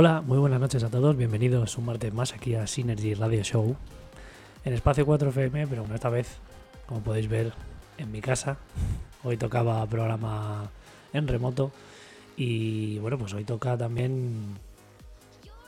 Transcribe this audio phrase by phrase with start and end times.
[0.00, 1.16] Hola, muy buenas noches a todos.
[1.16, 3.74] Bienvenidos un martes más aquí a Synergy Radio Show
[4.64, 6.38] en espacio 4FM, pero bueno, esta vez,
[6.86, 7.52] como podéis ver,
[7.96, 8.58] en mi casa.
[9.24, 10.70] Hoy tocaba programa
[11.12, 11.72] en remoto
[12.36, 14.56] y bueno, pues hoy toca también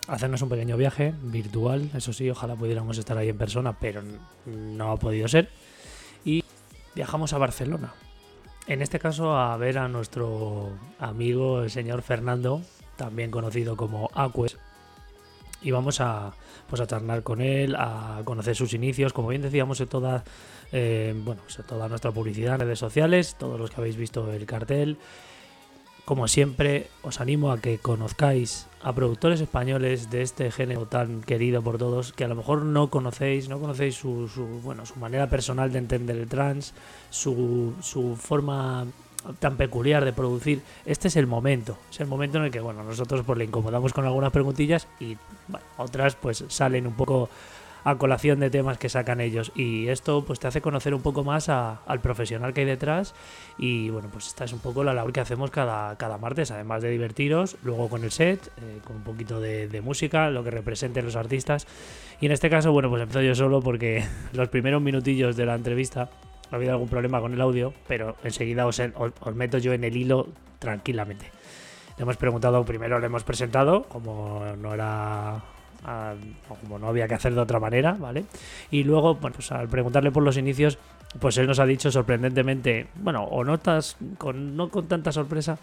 [0.07, 1.91] hacernos un pequeño viaje virtual.
[1.93, 4.01] Eso sí, ojalá pudiéramos estar ahí en persona, pero
[4.47, 5.49] no ha podido ser.
[6.25, 6.45] Y
[6.95, 7.95] viajamos a Barcelona.
[8.69, 10.69] En este caso a ver a nuestro
[11.01, 12.63] amigo el señor Fernando,
[13.01, 14.59] también conocido como Aques.
[15.63, 16.33] Y vamos a,
[16.69, 20.23] pues a charlar con él, a conocer sus inicios, como bien decíamos en toda,
[20.71, 24.45] eh, bueno, pues toda nuestra publicidad en redes sociales, todos los que habéis visto el
[24.45, 24.99] cartel.
[26.05, 31.63] Como siempre, os animo a que conozcáis a productores españoles de este género tan querido
[31.63, 35.31] por todos, que a lo mejor no conocéis, no conocéis su, su bueno, su manera
[35.31, 36.75] personal de entender el trans,
[37.11, 38.87] su, su forma
[39.39, 41.79] tan peculiar de producir, este es el momento.
[41.91, 45.17] Es el momento en el que, bueno, nosotros pues le incomodamos con algunas preguntillas y
[45.77, 47.29] otras pues salen un poco
[47.85, 49.53] a colación de temas que sacan ellos.
[49.55, 53.15] Y esto pues te hace conocer un poco más al profesional que hay detrás.
[53.59, 56.83] Y bueno, pues esta es un poco la labor que hacemos cada, cada martes, además
[56.83, 61.05] de divertiros, luego con el set, eh, con un poquito de, música, lo que representen
[61.05, 61.67] los artistas.
[62.21, 65.55] Y en este caso, bueno, pues empiezo yo solo porque los primeros minutillos de la
[65.55, 66.11] entrevista
[66.51, 69.97] ha habido algún problema con el audio, pero enseguida os, os, meto yo en el
[69.97, 70.29] hilo
[70.59, 71.27] tranquilamente.
[71.97, 75.43] Le hemos preguntado, primero le hemos presentado, como no era
[76.49, 78.25] como no había que hacer de otra manera, ¿vale?
[78.71, 80.79] Y luego, bueno, pues al preguntarle por los inicios,
[81.19, 85.59] pues él nos ha dicho sorprendentemente, bueno, o notas con, no con tanta sorpresa,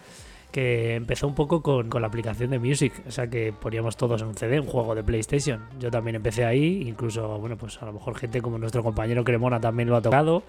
[0.50, 4.22] que empezó un poco con, con, la aplicación de Music, o sea que poníamos todos
[4.22, 5.60] en un CD, un juego de PlayStation.
[5.78, 9.60] Yo también empecé ahí, incluso, bueno, pues a lo mejor gente como nuestro compañero Cremona
[9.60, 10.42] también lo ha tocado.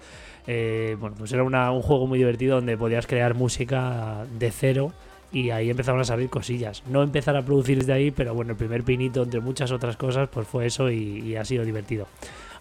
[0.46, 4.92] Eh, bueno, pues era un juego muy divertido donde podías crear música de cero
[5.32, 6.82] y ahí empezaron a salir cosillas.
[6.88, 10.28] No empezar a producir desde ahí, pero bueno, el primer pinito, entre muchas otras cosas,
[10.32, 12.06] pues fue eso y, ha sido divertido.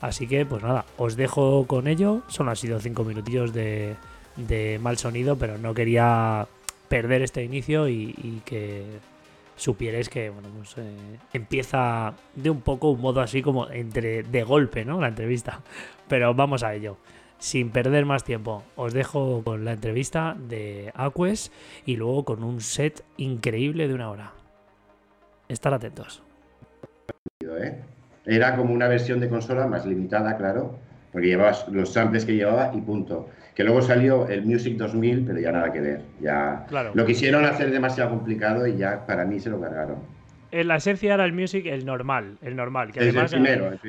[0.01, 2.22] Así que, pues nada, os dejo con ello.
[2.27, 3.96] Solo han sido cinco minutillos de
[4.81, 6.48] mal sonido, pero no quería
[6.89, 8.84] perder este inicio y, que
[9.55, 14.43] supierais que bueno, pues, eh, empieza de un poco un modo así como entre de
[14.43, 15.00] golpe, ¿no?
[15.00, 15.62] La entrevista.
[16.10, 16.98] Pero vamos a ello.
[17.38, 21.53] Sin perder más tiempo, os dejo con la entrevista de Aques
[21.86, 24.34] y luego con un set increíble de una hora.
[25.48, 26.22] Estar atentos.
[27.39, 27.79] ¿eh?
[28.25, 30.77] Era como una versión de consola más limitada, claro,
[31.13, 33.29] porque llevabas los samples que llevaba y punto
[33.60, 36.01] que luego salió el Music 2000, pero ya nada que ver.
[36.22, 39.98] Ya lo quisieron hacer demasiado complicado y ya para mí se lo cargaron.
[40.50, 43.36] En la esencia era el music el normal, el normal, que además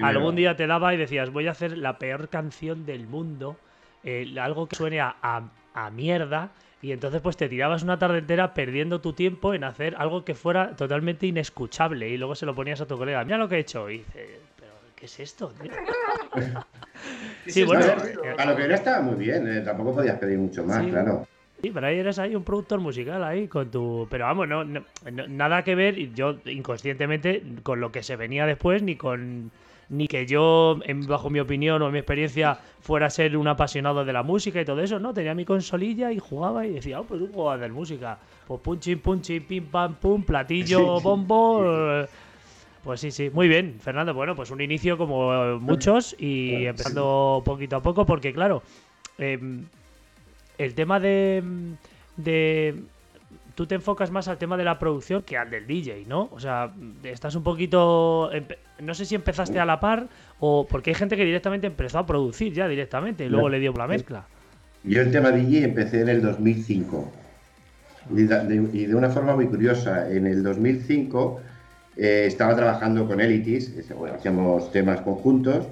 [0.03, 3.59] algún día te daba y decías, voy a hacer la peor canción del mundo,
[4.03, 6.50] eh, algo que suene a, a, mierda,
[6.83, 10.35] y entonces pues te tirabas una tarde entera perdiendo tu tiempo en hacer algo que
[10.35, 13.61] fuera totalmente inescuchable, y luego se lo ponías a tu colega, mira lo que he
[13.61, 15.53] hecho, y dices, pero ¿qué es esto?
[17.50, 17.85] sí, bueno.
[18.38, 21.26] A lo que era estaba muy bien, eh, tampoco podías pedir mucho más, claro.
[21.62, 24.07] Sí, pero ahí eres ahí un productor musical ahí con tu.
[24.11, 24.64] Pero vamos, no,
[25.28, 29.50] nada que ver, yo inconscientemente, con lo que se venía después, ni con.
[29.90, 30.78] Ni que yo,
[31.09, 34.64] bajo mi opinión o mi experiencia, fuera a ser un apasionado de la música y
[34.64, 35.12] todo eso, no.
[35.12, 38.16] Tenía mi consolilla y jugaba y decía, oh, pues tú jugabas de música.
[38.47, 42.07] Pues punchi, punchi, pim, pam, pum, platillo, bombo.
[42.85, 44.15] Pues sí, sí, muy bien, Fernando.
[44.15, 48.63] Bueno, pues un inicio como muchos y empezando poquito a poco, porque claro,
[49.19, 49.65] em,
[50.57, 51.43] el tema de,
[52.17, 52.77] de.
[53.55, 56.31] Tú te enfocas más al tema de la producción que al del DJ, ¿no?
[56.33, 56.73] O sea,
[57.03, 58.31] estás un poquito.
[58.79, 60.09] No sé si empezaste a la par
[60.39, 60.67] o.
[60.67, 63.87] Porque hay gente que directamente empezó a producir ya directamente y luego le dio la
[63.87, 64.25] mezcla.
[64.85, 67.13] Yo el tema DJ empecé en el 2005.
[68.17, 70.11] Y y de una forma muy curiosa.
[70.11, 71.43] En el 2005
[71.97, 73.73] eh, estaba trabajando con Elitis,
[74.15, 75.67] hacíamos temas conjuntos,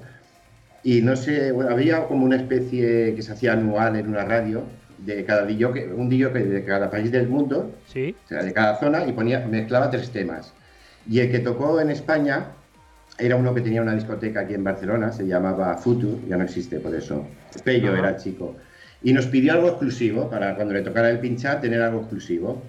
[0.83, 4.63] y no sé, había como una especie que se hacía anual en una radio
[4.97, 8.15] de cada DJ, un DJ de cada país del mundo, ¿Sí?
[8.29, 10.53] de cada zona, y ponía, mezclaba tres temas.
[11.09, 12.47] Y el que tocó en España
[13.17, 16.79] era uno que tenía una discoteca aquí en Barcelona, se llamaba Futu, ya no existe
[16.79, 17.25] por eso.
[17.63, 18.55] Pello era chico.
[19.01, 22.61] Y nos pidió algo exclusivo para cuando le tocara el pinchar tener algo exclusivo.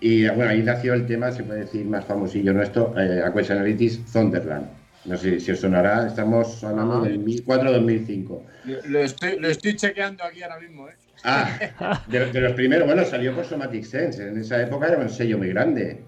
[0.00, 4.66] Y bueno, ahí nació el tema, se puede decir, más famosillo nuestro, eh, Analytics Thunderland.
[5.06, 8.42] No sé si os sonará, estamos hablando del 2004-2005.
[8.88, 10.94] Lo estoy, lo estoy chequeando aquí ahora mismo, ¿eh?
[11.24, 15.38] Ah, de, los primeros, bueno, salió por Somatic Sense, en esa época era un sello
[15.38, 16.02] muy grande.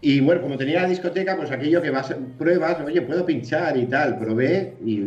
[0.00, 3.86] Y bueno, como tenía la discoteca, pues aquello que vas, pruebas, oye, puedo pinchar y
[3.86, 5.06] tal, probé y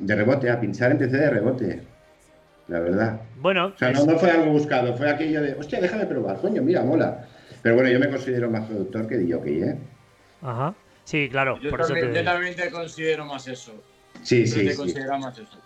[0.00, 1.91] de rebote, a pinchar empecé de rebote
[2.68, 3.20] la verdad.
[3.40, 3.72] Bueno.
[3.74, 7.26] O sea, no, fue algo buscado, fue aquello de, hostia, déjame probar, coño, mira, mola.
[7.62, 9.36] Pero bueno, yo me considero más productor que DJ,
[9.70, 9.78] ¿eh?
[10.42, 10.74] Ajá.
[11.04, 11.58] Sí, claro.
[11.60, 13.72] Yo, por eso también, te- yo también te considero más eso.
[14.22, 14.76] Sí, Yo sí, te sí.
[14.76, 15.58] considero más eso.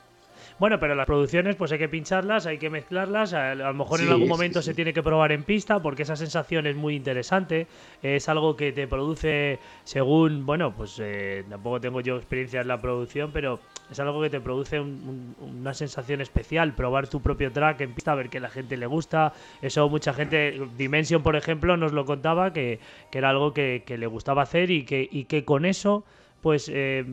[0.58, 4.00] Bueno, pero las producciones pues hay que pincharlas, hay que mezclarlas, a, a lo mejor
[4.00, 4.66] en algún momento sí.
[4.70, 7.66] se tiene que probar en pista porque esa sensación es muy interesante,
[8.02, 12.80] es algo que te produce según, bueno, pues eh, tampoco tengo yo experiencia en la
[12.80, 13.60] producción, pero
[13.90, 17.92] es algo que te produce un- un- una sensación especial, probar tu propio track en
[17.92, 21.92] pista, ver que a la gente le gusta, eso mucha gente, Dimension por ejemplo nos
[21.92, 25.44] lo contaba que, que era algo que, que le gustaba hacer y que, y que
[25.44, 26.04] con eso
[26.42, 27.04] pues eh,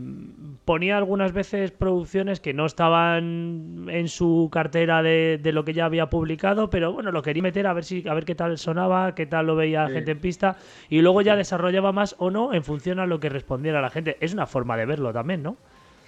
[0.65, 5.85] ponía algunas veces producciones que no estaban en su cartera de, de lo que ya
[5.85, 9.15] había publicado, pero bueno, lo quería meter a ver si a ver qué tal sonaba,
[9.15, 9.93] qué tal lo veía la Sí.
[9.95, 10.57] gente en pista
[10.89, 14.17] y luego ya desarrollaba más o no en función a lo que respondiera la gente.
[14.19, 15.57] Es una forma de verlo también, ¿no?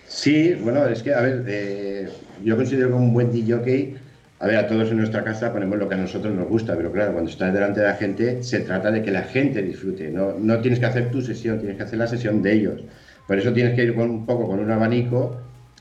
[0.07, 2.07] Sí, bueno, es que, a ver, eh,
[2.43, 3.95] yo considero que un buen DJ,
[4.39, 6.91] a ver, a todos en nuestra casa ponemos lo que a nosotros nos gusta, pero
[6.91, 10.33] claro, cuando estás delante de la gente, se trata de que la gente disfrute, no,
[10.37, 12.81] no tienes que hacer tu sesión, tienes que hacer la sesión de ellos.
[13.27, 15.37] Por eso tienes que ir con, un poco con un abanico,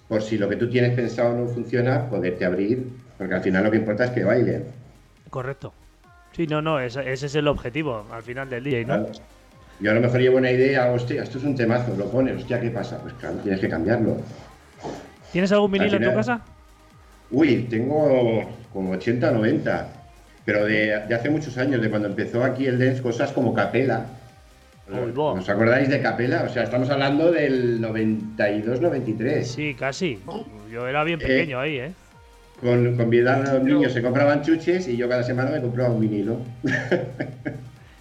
[0.08, 3.70] por si lo que tú tienes pensado no funciona, poderte abrir, porque al final lo
[3.70, 4.64] que importa es que bailen.
[5.30, 5.72] Correcto.
[6.32, 8.86] Sí, no, no, ese, ese es el objetivo al final del DJ, ¿no?
[8.86, 9.12] Claro.
[9.80, 12.60] Yo a lo mejor llevo una idea, hostia, esto es un temazo, lo pones, hostia,
[12.60, 12.98] ¿qué pasa?
[13.02, 14.18] Pues claro, tienes que cambiarlo.
[15.32, 16.40] ¿Tienes algún vinilo en tu casa?
[17.30, 19.88] Uy, tengo como 80 o 90,
[20.44, 24.06] pero de, de hace muchos años, de cuando empezó aquí el dance, cosas como Capela.
[24.88, 26.44] ¿Os acordáis de Capela?
[26.44, 29.42] O sea, estamos hablando del 92-93.
[29.42, 30.18] Sí, casi.
[30.70, 31.92] Yo era bien Eh, pequeño ahí, ¿eh?
[32.60, 35.90] Con, con mi edad los niños se compraban chuches y yo cada semana me compraba
[35.90, 36.38] un vinilo.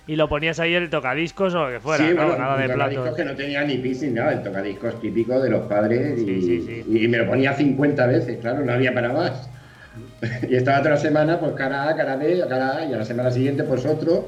[0.06, 2.26] Y lo ponías ahí en el tocadiscos o lo que fuera, sí, ¿no?
[2.28, 3.18] bueno, Nada de tocadiscos platos.
[3.18, 6.42] que no tenía ni pis ni nada, el tocadiscos típico de los padres y, Sí,
[6.42, 7.00] sí, sí.
[7.06, 9.50] y me lo ponía 50 veces, claro, no había para más.
[10.50, 13.06] y estaba toda la semana, pues cara A, cara B, cara A, y a la
[13.06, 14.28] semana siguiente, pues otro.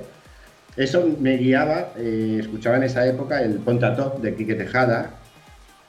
[0.78, 5.12] Eso me guiaba, eh, escuchaba en esa época el Ponta Top de Quique Tejada,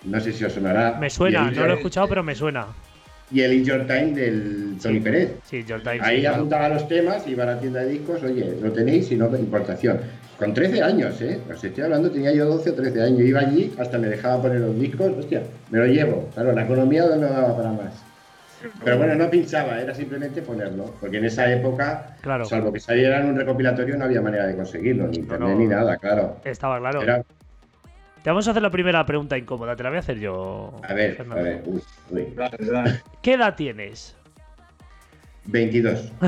[0.04, 0.96] no sé si os sonará.
[1.00, 2.66] Me suena, no lo he escuchado, pero me suena.
[3.28, 5.00] y el In Your Time del Tony Sí.
[5.00, 5.30] Pérez.
[5.44, 5.98] Sí, John Time.
[6.00, 6.36] Ahí sí, claro.
[6.36, 9.98] apuntaba los temas, iba a la tienda de discos, oye, lo tenéis y no importación.
[10.38, 11.40] Con 13 años, ¿eh?
[11.52, 13.20] Os estoy hablando, tenía yo 12 o 13 años.
[13.22, 16.28] Iba allí, hasta me dejaba poner los discos, hostia, me lo llevo.
[16.34, 17.94] Claro, la economía no me daba para más.
[18.84, 20.94] Pero bueno, no pinchaba, era simplemente ponerlo.
[21.00, 22.44] Porque en esa época, Claro.
[22.44, 25.54] salvo que saliera en un recopilatorio, no había manera de conseguirlo, ni internet no.
[25.56, 26.38] ni nada, claro.
[26.44, 27.02] Estaba claro.
[27.02, 27.22] Era,
[28.22, 30.80] Te vamos a hacer la primera pregunta incómoda, te la voy a hacer yo.
[30.82, 32.34] a ver, a ver, uy, uy.
[33.22, 34.16] ¿Qué edad tienes?
[35.44, 36.12] 22.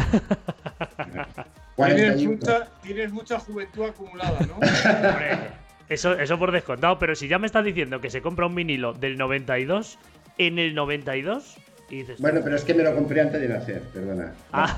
[1.77, 2.31] Tienes 41.
[2.33, 4.55] mucha, tienes mucha juventud acumulada, ¿no?
[4.57, 5.39] Hombre,
[5.89, 8.93] eso, eso por descontado, pero si ya me estás diciendo que se compra un vinilo
[8.95, 9.99] del 92
[10.39, 11.57] en el 92
[11.91, 14.33] y dices, Bueno, pero es que me lo compré antes de nacer, perdona.
[14.53, 14.77] ah,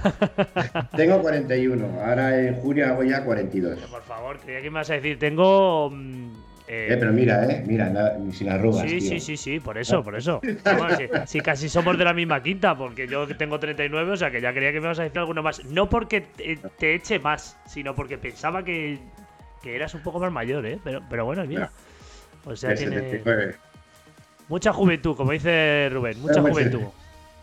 [0.96, 3.78] Tengo 41, ahora en junio hago ya 42.
[3.80, 6.30] por favor, creía que me vas a decir, tengo mm,
[6.68, 8.88] eh, Eh, pero mira, eh, mira, nada, sin arrugas.
[8.88, 9.08] Sí, tío.
[9.10, 10.40] sí, sí, sí, por eso, por eso.
[10.64, 14.40] Bueno, sí, casi somos de la misma quinta, porque yo tengo 39, o sea que
[14.40, 15.64] ya creía que me ibas a decir alguno más.
[15.64, 18.98] No porque te, te eche más, sino porque pensaba que,
[19.62, 20.78] que eras un poco más mayor, ¿eh?
[20.84, 21.72] Pero, pero bueno, mira.
[22.44, 23.56] O sea, tiene 79.
[24.48, 26.80] mucha juventud, como dice Rubén, mucha Pero juventud.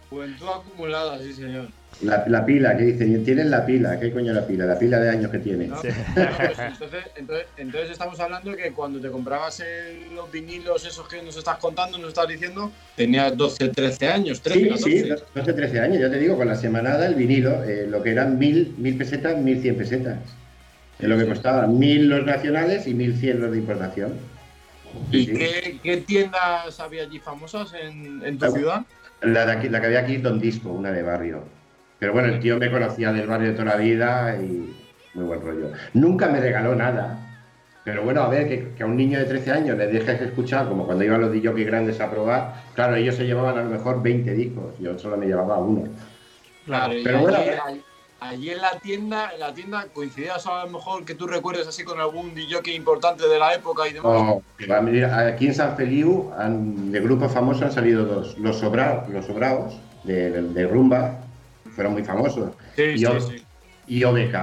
[0.09, 1.67] Juventud acumulada, sí, señor.
[2.01, 4.65] La, la pila, que dicen, tienes la pila, ¿qué coño la pila?
[4.65, 5.67] La pila de años que tiene.
[5.67, 5.81] ¿no?
[5.81, 5.87] Sí.
[6.15, 11.07] Bueno, pues entonces, entonces, entonces estamos hablando que cuando te comprabas el- los vinilos esos
[11.07, 15.03] que nos estás contando, nos estás diciendo, tenías 12, 13 años, 13, Sí, 14.
[15.03, 18.11] sí, 12, 13 años, yo te digo, con la semanada el vinilo, eh, lo que
[18.11, 20.19] eran mil, mil pesetas, mil cien pesetas.
[20.99, 24.13] Es lo que costaba, mil los nacionales y mil cien los de importación.
[25.11, 25.33] ¿Y Sí.
[25.33, 28.81] qué, qué tiendas había allí famosas en, en tu ciudad?
[29.21, 31.43] La, de aquí, la que había aquí es Don Disco, una de barrio.
[31.99, 34.75] Pero bueno, el tío me conocía del barrio de toda la vida y
[35.15, 35.71] muy buen rollo.
[35.93, 37.23] Nunca me regaló nada.
[37.83, 40.67] Pero bueno, a ver, que, que a un niño de 13 años le dejes escuchar,
[40.67, 44.03] como cuando iban los DJs grandes a probar, claro, ellos se llevaban a lo mejor
[44.03, 45.85] 20 discos, yo solo me llevaba uno.
[46.65, 46.93] Claro.
[46.93, 47.37] y pero bueno.
[48.19, 51.83] Allí- en la tienda, en la tienda coincidías a lo mejor que tú recuerdes así
[51.83, 54.11] con algún DJ importante de la época y demás.
[54.15, 58.05] O, que va a venir- aquí en San Feliu, han- de grupos famosos han salido
[58.05, 58.37] dos.
[58.37, 61.19] Los, Sobra- los Sobraos, de, de- de Rumba,
[61.75, 62.51] fueron muy famosos.
[62.75, 63.43] sí, y sí, o- sí.
[63.87, 64.35] Y OBK,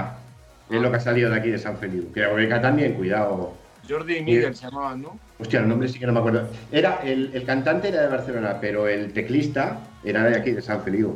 [0.69, 2.11] es lo que ha salido de aquí de San Feliu.
[2.11, 3.53] Que OBK también, cuidado.
[3.87, 5.19] Jordi y Miguel se llamaban, ¿no?
[5.37, 6.47] Hostia, el nombre sí que no me acuerdo.
[6.71, 10.81] Era, el, el cantante era de Barcelona, pero el teclista era de aquí, de San
[10.81, 11.15] Feliu.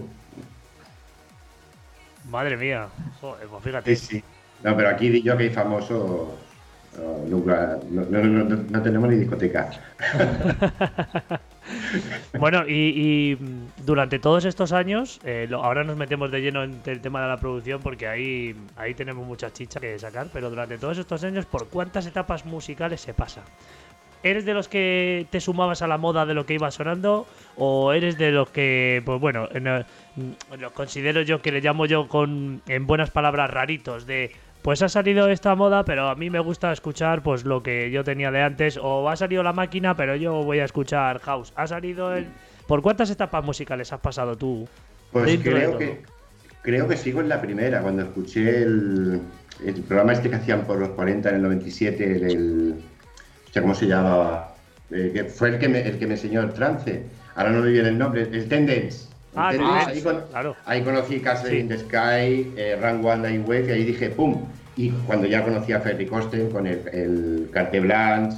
[2.29, 2.87] Madre mía.
[3.21, 3.95] Joder, pues fíjate.
[3.95, 4.23] sí.
[4.63, 6.29] No, pero aquí yo que hay famosos.
[7.27, 9.69] nunca, no, tenemos ni discoteca.
[12.39, 13.37] bueno, y,
[13.85, 17.37] durante todos estos años, eh, ahora nos metemos de lleno en el tema de la
[17.37, 21.67] producción porque ahí, ahí tenemos mucha chicha que sacar, pero durante todos estos años, ¿por
[21.69, 23.41] cuántas etapas musicales se pasa?
[24.21, 27.25] ¿Eres de los que te sumabas a la moda de lo que iba sonando?
[27.55, 32.07] ¿O eres de los que, pues bueno, mm, lo considero yo que le llamo yo
[32.07, 36.39] con, en buenas palabras, raritos, de pues ha salido esta moda, pero a mí me
[36.39, 40.15] gusta escuchar pues lo que yo tenía de antes, o ha salido la máquina, pero
[40.15, 41.53] yo voy a escuchar house.
[41.55, 42.27] Ha salido el...
[42.67, 44.67] ¿Por cuántas etapas musicales has pasado tú?
[45.11, 46.01] Pues creo que,
[46.61, 49.21] creo que sigo en la primera, cuando escuché el,
[49.87, 52.75] programa este que hacían por los 40 en el 97, el...
[53.53, 54.55] ¿Cómo se llamaba?
[54.91, 57.03] Eh, que fue el que, me, el que me enseñó el trance.
[57.35, 59.07] Ahora no me viene el nombre, el Tendence.
[59.35, 60.55] Ah, ahí, claro.
[60.65, 64.43] ahí, conocí Castle in the Sky, eh, Run One Night Wave y ahí dije ¡pum!
[64.75, 68.37] Y cuando ya conocí a Ferry Costen con el, el Carte Blanche,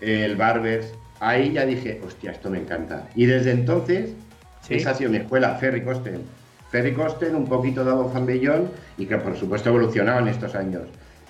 [0.00, 3.06] el Barbers, ahí ya dije, hostia, esto me encanta.
[3.14, 4.12] Y desde entonces,
[4.68, 6.22] esa ha sido mi escuela, Ferry Costen.
[6.70, 10.82] Ferry Costen, un poquito de Fan Fambellón y que por supuesto evolucionado en estos años.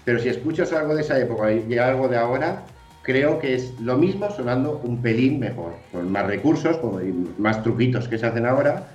[0.04, 2.62] Pero si escuchas algo de esa época y algo de ahora,
[3.04, 8.08] creo que es lo mismo sonando un pelín mejor, con más recursos, con más truquitos
[8.08, 8.88] que se hacen ahora,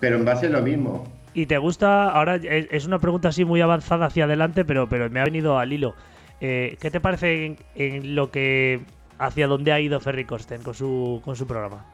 [0.00, 1.06] pero en base a lo mismo.
[1.34, 2.10] ¿Y te gusta?
[2.10, 5.72] Ahora es una pregunta así muy avanzada hacia adelante, pero, pero me ha venido al
[5.72, 5.94] hilo.
[6.40, 8.80] Eh, ¿Qué te parece en, lo que
[9.18, 11.84] hacia dónde ha ido Ferry Costen con su, con su programa?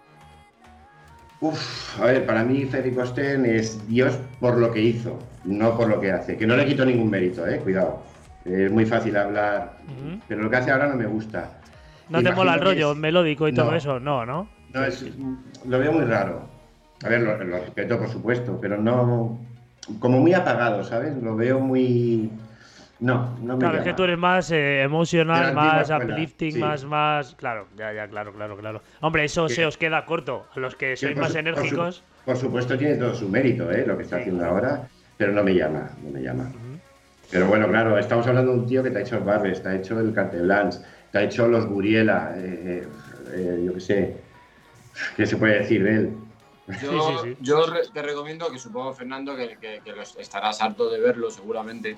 [1.40, 5.88] Uf, a ver, para mí Ferry Costen es Dios por lo que hizo, no por
[5.88, 6.36] lo que hace.
[6.36, 8.02] Que no le quito ningún mérito, eh, cuidado.
[8.44, 9.78] Es muy fácil hablar,
[10.28, 11.60] pero lo que hace ahora no me gusta.
[12.08, 13.98] ¿No te mola el rollo melódico y todo eso?
[13.98, 14.48] No, ¿no?
[14.72, 15.04] No, es,
[15.66, 16.48] lo veo muy raro.
[17.04, 19.38] A ver, lo, respeto, por supuesto, pero no.
[19.98, 21.16] Como muy apagado, ¿sabes?
[21.22, 22.30] Lo veo muy.
[23.00, 27.34] No, no me Claro, es que tú eres más eh, emocional, más uplifting, más, más.
[27.34, 28.82] Claro, ya, ya, claro, claro, claro.
[29.00, 30.46] Hombre, eso se os queda corto.
[30.54, 32.02] A los que sois más enérgicos.
[32.24, 33.84] Por, supuesto, tiene todo su mérito, ¿eh?
[33.86, 36.50] Lo que está haciendo ahora, pero no me llama, no me llama.
[37.30, 39.68] Pero bueno, claro, estamos hablando de un tío que te ha hecho el Barbes, te
[39.68, 42.86] ha hecho el Carteblans, te ha hecho los Guriela, eh,
[43.32, 44.16] eh, yo qué sé,
[45.16, 46.12] ¿qué se puede decir de él?
[47.40, 49.82] Yo, te recomiendo, que supongo, Fernando, que, que,
[50.18, 51.96] estarás harto de verlo seguramente,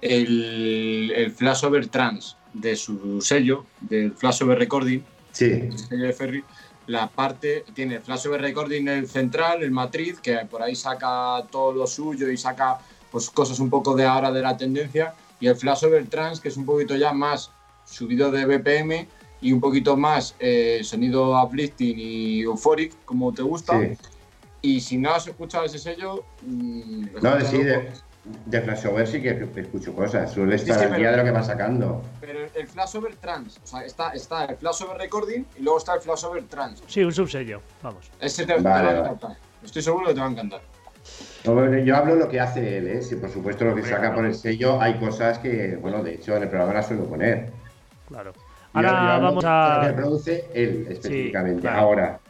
[0.00, 5.70] el, el Flashover Trans de su sello, del Flashover Recording, sí.
[5.88, 6.44] sello de Ferry,
[6.86, 11.86] la parte, tiene Flashover Recording el central, el matriz, que por ahí saca todo lo
[11.86, 12.78] suyo y saca
[13.10, 16.56] pues cosas un poco de ahora de la tendencia, y el Flashover Trans, que es
[16.56, 17.50] un poquito ya más
[17.84, 19.08] subido de BPM
[19.40, 23.80] y un poquito más eh, sonido uplifting y euphoric, como te gusta.
[24.62, 26.24] Y si no has escuchado ese sello...
[26.42, 27.90] Mm, no, sí, de,
[28.44, 32.02] de, Flashover sí que escucho cosas, suele estar al día de lo que va sacando.
[32.20, 36.02] Pero el Flashover Trans, o sea, está, está el Flashover Recording y luego está el
[36.02, 36.82] Flashover Trans.
[36.86, 38.10] Sí, un subsello, vamos.
[38.20, 39.36] Ese te, va a encantar.
[39.64, 40.60] Estoy seguro que te va a encantar.
[41.44, 43.02] Yo hablo lo que hace él, ¿eh?
[43.02, 46.36] Si por supuesto lo que saca por el sello, hay cosas que, bueno, de hecho
[46.36, 47.50] en el programa las suelo poner.
[48.08, 48.32] Claro.
[48.72, 49.80] Ahora vamos a.
[49.82, 52.20] Lo que produce él específicamente, ahora.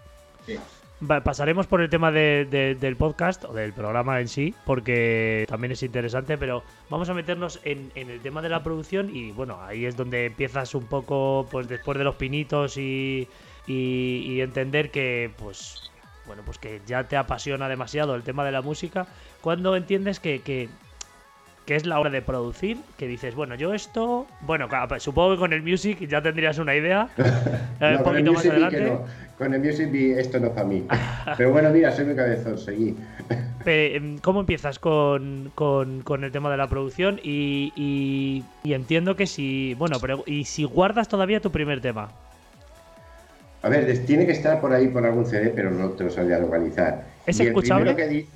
[1.24, 6.36] Pasaremos por el tema del podcast o del programa en sí, porque también es interesante,
[6.36, 10.26] pero vamos a meternos en, el tema de la producción y bueno, ahí es donde
[10.26, 13.26] empiezas un poco, pues después de los pinitos y,
[13.66, 15.89] y entender que, pues,
[16.30, 19.08] bueno, pues que ya te apasiona demasiado el tema de la música,
[19.40, 20.68] cuando entiendes que, que,
[21.66, 25.62] es la hora de producir, que dices, bueno, yo esto, bueno, supongo que con el
[25.64, 27.08] music ya tendrías una idea,
[27.80, 28.96] eh, un poquito más adelante.
[29.38, 30.86] Con el music esto no es para mí.
[31.36, 32.96] Pero bueno, mira, soy mi cabezón, seguí.
[33.66, 35.50] Em, ¿Cómo empiezas con,
[36.22, 37.18] el tema de la producción?
[37.24, 37.72] Y,
[38.62, 42.12] y, entiendo que si, bueno, pero ¿y si guardas todavía tu primer tema?
[43.62, 46.38] A ver, tiene que estar por ahí por algún CD, pero no te lo sabía
[46.38, 47.04] localizar.
[47.26, 47.94] ¿Es escuchable?
[47.94, 48.26] Que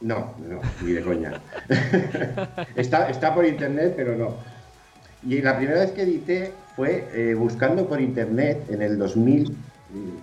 [0.00, 1.40] No, no, ni de coña.
[2.76, 4.36] está, está por internet, pero no.
[5.26, 9.54] Y la primera vez que edité fue eh, buscando por internet en el 2000,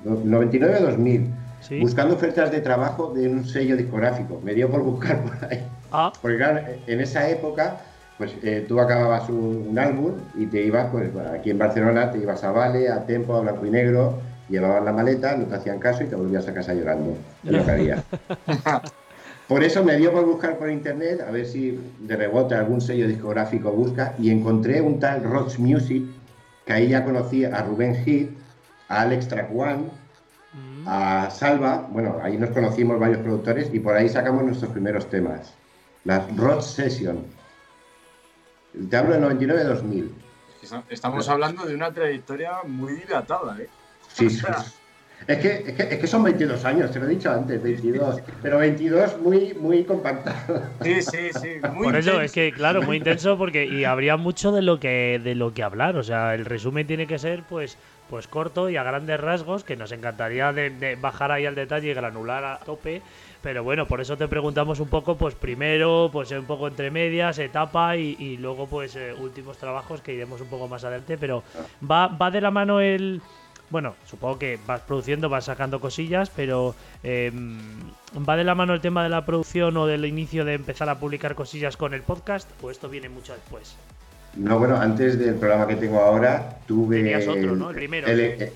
[0.04, 4.42] 99-2000, buscando ofertas de trabajo de un sello discográfico.
[4.44, 5.64] Me dio por buscar por ahí.
[5.92, 6.12] Ah.
[6.22, 7.78] Porque claro, en esa época,
[8.18, 12.44] pues eh, tú acababas un, álbum y te ibas, pues aquí en Barcelona, te ibas
[12.44, 16.04] a Vale, a Tempo, a Blanco y Negro, llevaban la maleta, no te hacían caso
[16.04, 17.18] y te volvías a casa llorando.
[17.44, 18.04] Es lo que había.
[19.50, 23.08] Por eso me dio por buscar por internet, a ver si de rebote algún sello
[23.08, 26.04] discográfico busca, y encontré un tal Rock Music,
[26.68, 28.30] que ahí ya conocí a Rubén Heath,
[28.90, 29.90] a Alex Tracuan,
[30.54, 30.84] mm.
[30.86, 35.52] a Salva, bueno, ahí nos conocimos varios productores y por ahí sacamos nuestros primeros temas.
[36.04, 37.26] Las Rock Session.
[38.88, 40.12] Te hablo del 99-2000.
[40.90, 43.68] Estamos hablando de una trayectoria muy dilatada, ¿eh?
[44.20, 44.46] Sí, sí.
[45.28, 48.22] Es que, es, que, es que, son 22 años, te lo he dicho antes, 22.
[48.42, 50.64] Pero 22 muy, muy compactado.
[50.82, 51.50] Sí, sí, sí.
[51.74, 55.22] Muy Por eso es que, claro, muy intenso porque y habría mucho de lo que
[55.24, 55.98] de lo que hablar.
[55.98, 57.78] O sea, el resumen tiene que ser, pues,
[58.10, 61.94] pues corto y a grandes rasgos, que nos encantaría de, bajar ahí al detalle y
[61.94, 63.02] granular a tope.
[63.44, 67.38] Pero bueno, por eso te preguntamos un poco, pues primero, pues un poco entre medias,
[67.40, 71.18] etapa y, luego pues eh, últimos trabajos que iremos un poco más adelante.
[71.18, 71.44] Pero
[71.90, 73.22] va, va de la mano el,
[73.70, 77.58] bueno, supongo que vas produciendo, vas sacando cosillas, pero em,
[78.28, 81.00] ¿va de la mano el tema de la producción o del inicio de empezar a
[81.00, 83.76] publicar cosillas con el podcast o esto viene mucho después?
[84.36, 87.70] No, bueno, antes del programa que tengo ahora tuve Tenías otro, ¿no?
[87.70, 88.08] El primero.
[88.08, 88.52] El,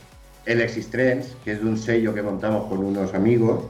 [0.46, 3.66] el Existrends, que es de un sello que montamos con unos amigos,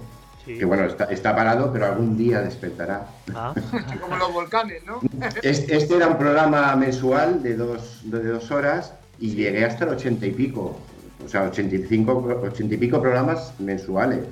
[0.45, 3.07] que bueno, está, parado, pero algún día despertará.
[3.33, 3.53] Ah.
[4.01, 4.99] Como los volcanes, ¿no?
[5.41, 9.91] Este, este, era un programa mensual de dos, de dos horas y llegué hasta el
[9.91, 10.77] ochenta y pico
[11.25, 14.25] o sea, 85, 80 y pico programas mensuales.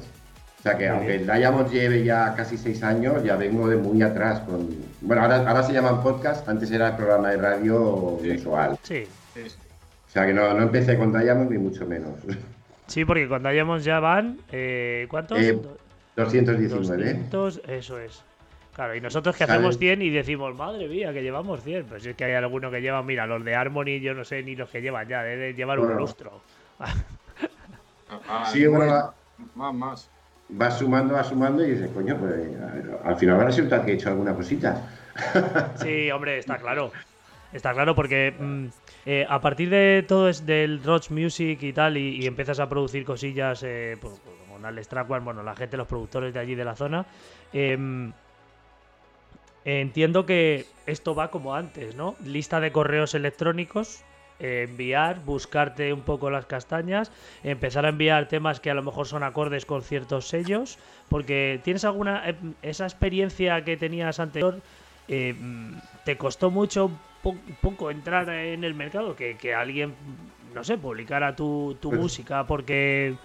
[0.60, 4.02] O sea que aunque el Diamond lleve ya casi seis años, ya vengo de muy
[4.04, 4.42] atrás.
[4.42, 4.70] Con,
[5.02, 8.78] bueno, ahora, ahora se llaman podcast, antes era el programa de radio mensual.
[8.84, 9.04] Sí.
[9.36, 12.12] O sea que no, no empecé con Diamond ni mucho menos.
[12.88, 15.40] Sí, porque con Diamond ya van, eh, ¿cuántos?
[16.18, 17.10] 219.
[17.10, 18.22] Eh, 200, eso es.
[18.76, 21.86] Claro, y nosotros que hacemos 100 y decimos, madre mía, que llevamos 100.
[21.86, 24.56] Pues es que hay alguno que lleva, mira, los de Harmony, yo no sé ni
[24.56, 26.42] los que llevan ya, deben llevar un lustro.
[28.28, 29.14] Ah, sí, bueno,
[29.56, 30.10] más, más.
[30.60, 32.34] Va sumando, va sumando y dices, coño, pues
[33.06, 34.90] al final va a resultar que he hecho alguna cosita.
[35.76, 36.92] sí, hombre, está claro.
[37.54, 38.66] Está claro porque mm,
[39.06, 43.04] eh, a partir de todo es del Roach Music y tal, y, empiezas a producir
[43.06, 46.66] cosillas eh, pues, pues, como Alex Trackwell, bueno, la gente, los productores de allí de
[46.66, 47.06] la zona.
[47.52, 48.14] Em,
[49.66, 52.16] entiendo que esto va como antes, ¿no?
[52.24, 54.04] Lista de correos electrónicos
[54.42, 57.12] enviar, buscarte un poco las castañas,
[57.44, 60.78] empezar a enviar temas que a lo mejor son acordes con ciertos sellos,
[61.10, 64.62] porque tienes alguna eh, esa experiencia que tenías anterior,
[65.08, 65.36] eh,
[66.04, 66.92] te costó mucho
[67.62, 69.94] poco entrar en el mercado, que, que alguien,
[70.56, 73.16] no sé, publicara tu, tu pues música porque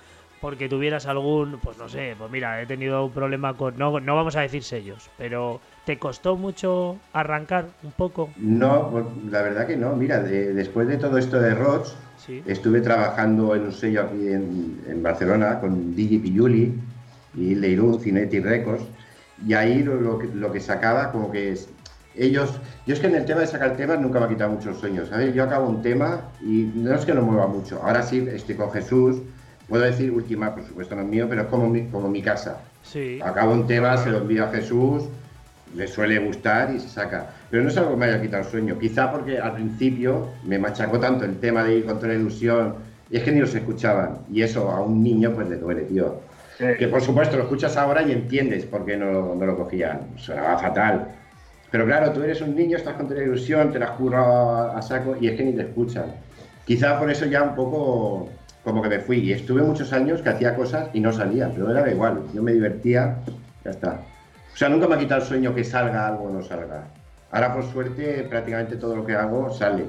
[0.41, 4.15] porque tuvieras algún, pues no sé, pues mira, he tenido un problema con, no, no
[4.15, 8.31] vamos a decir sellos, pero ¿te costó mucho arrancar un poco?
[8.37, 9.95] No, pues la verdad que no.
[9.95, 11.91] Mira, después de todo esto de Roach,
[12.45, 16.75] estuve trabajando en un sello aquí en, Barcelona con DJ Piyuli
[17.37, 18.83] y Leirun, Cinetti Records,
[19.47, 21.69] y ahí lo, lo, que, sacaba como que es,
[22.17, 24.79] ellos, yo es que en el tema de sacar temas nunca me ha quitado muchos
[24.79, 25.33] sueños, ¿sabes?
[25.35, 27.81] Yo acabo un tema y no es que no mueva mucho.
[27.85, 29.19] Ahora sí, estoy con Jesús,
[29.69, 32.63] puedo decir última, por supuesto no es mío, pero es como mi, como mi casa.
[32.83, 33.21] Sí.
[33.23, 35.05] Acabo un tema, se lo envío a Jesús,
[35.77, 37.27] le suele gustar y se saca.
[37.51, 38.79] Pero no es algo que me haya quitado el sueño.
[38.79, 42.75] Quizá porque al principio me machacó tanto el tema de ir con toda la ilusión
[43.11, 44.19] y es que ni los escuchaban.
[44.33, 46.21] Y eso a un niño pues le duele, tío.
[46.59, 50.01] Que por supuesto lo escuchas ahora y entiendes por qué no, no lo cogían.
[50.17, 51.09] Sonaba fatal.
[51.71, 54.79] Pero claro, tú eres un niño, estás con toda la ilusión, te la juro a,
[54.79, 56.07] a saco y es que ni te escuchan.
[56.65, 58.31] Quizá por eso ya un poco
[58.65, 61.71] como que me fui y estuve muchos años que hacía cosas y no salía, pero
[61.71, 63.19] era igual, yo me divertía,
[63.65, 64.01] ya está.
[64.57, 66.89] O sea, nunca me ha quitado el sueño que salga algo o no salga.
[67.31, 69.85] Ahora, por suerte, prácticamente todo lo que hago sale.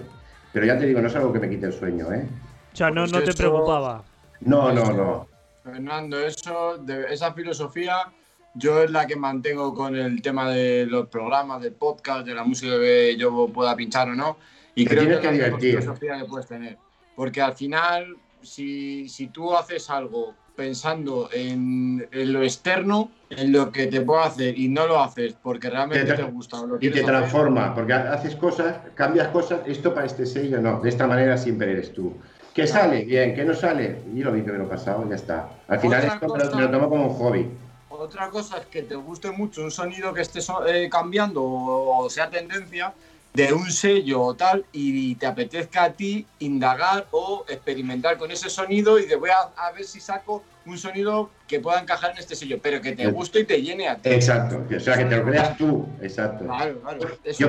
[0.51, 2.27] Pero ya te digo, no es algo que me quite el sueño, ¿eh?
[2.73, 4.03] O sea, no, no te preocupaba.
[4.41, 5.27] No, no, no.
[5.63, 8.11] Fernando, eso, de, esa filosofía
[8.55, 12.43] yo es la que mantengo con el tema de los programas, del podcast, de la
[12.43, 14.37] música que yo pueda pinchar o no.
[14.75, 16.77] Y creo que, es la filosofía que puedes tener.
[17.15, 23.85] Porque al final si, si tú haces algo pensando en, lo externo, en lo que
[23.85, 26.57] te puedo hacer y no lo haces porque realmente te, gusta.
[26.81, 31.05] y te transforma, porque haces cosas, cambias cosas, esto para este sello no, de esta
[31.05, 32.17] manera siempre eres tú.
[32.55, 33.05] ¿Qué sale?
[33.05, 34.01] Bien, ¿qué no sale?
[34.15, 35.47] Y lo vi que me lo pasado, ya está.
[35.67, 37.47] Al final esto me, lo, tomo como un hobby.
[37.89, 42.31] Otra cosa es que te guste mucho un sonido que esté eh, cambiando o sea
[42.31, 42.95] tendencia,
[43.37, 48.49] de un sello o tal y te apetezca a ti indagar o experimentar con ese
[48.49, 52.35] sonido y de voy a, ver si saco un sonido que pueda encajar en este
[52.35, 54.09] sello, pero que te guste y te llene a ti.
[54.09, 56.45] Exacto, o sea, que te lo creas tú, exacto.
[56.45, 56.99] Claro, claro.
[57.37, 57.47] yo,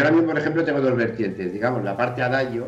[0.00, 2.66] ahora, mismo, por ejemplo, tengo dos vertientes, digamos, la parte adagio,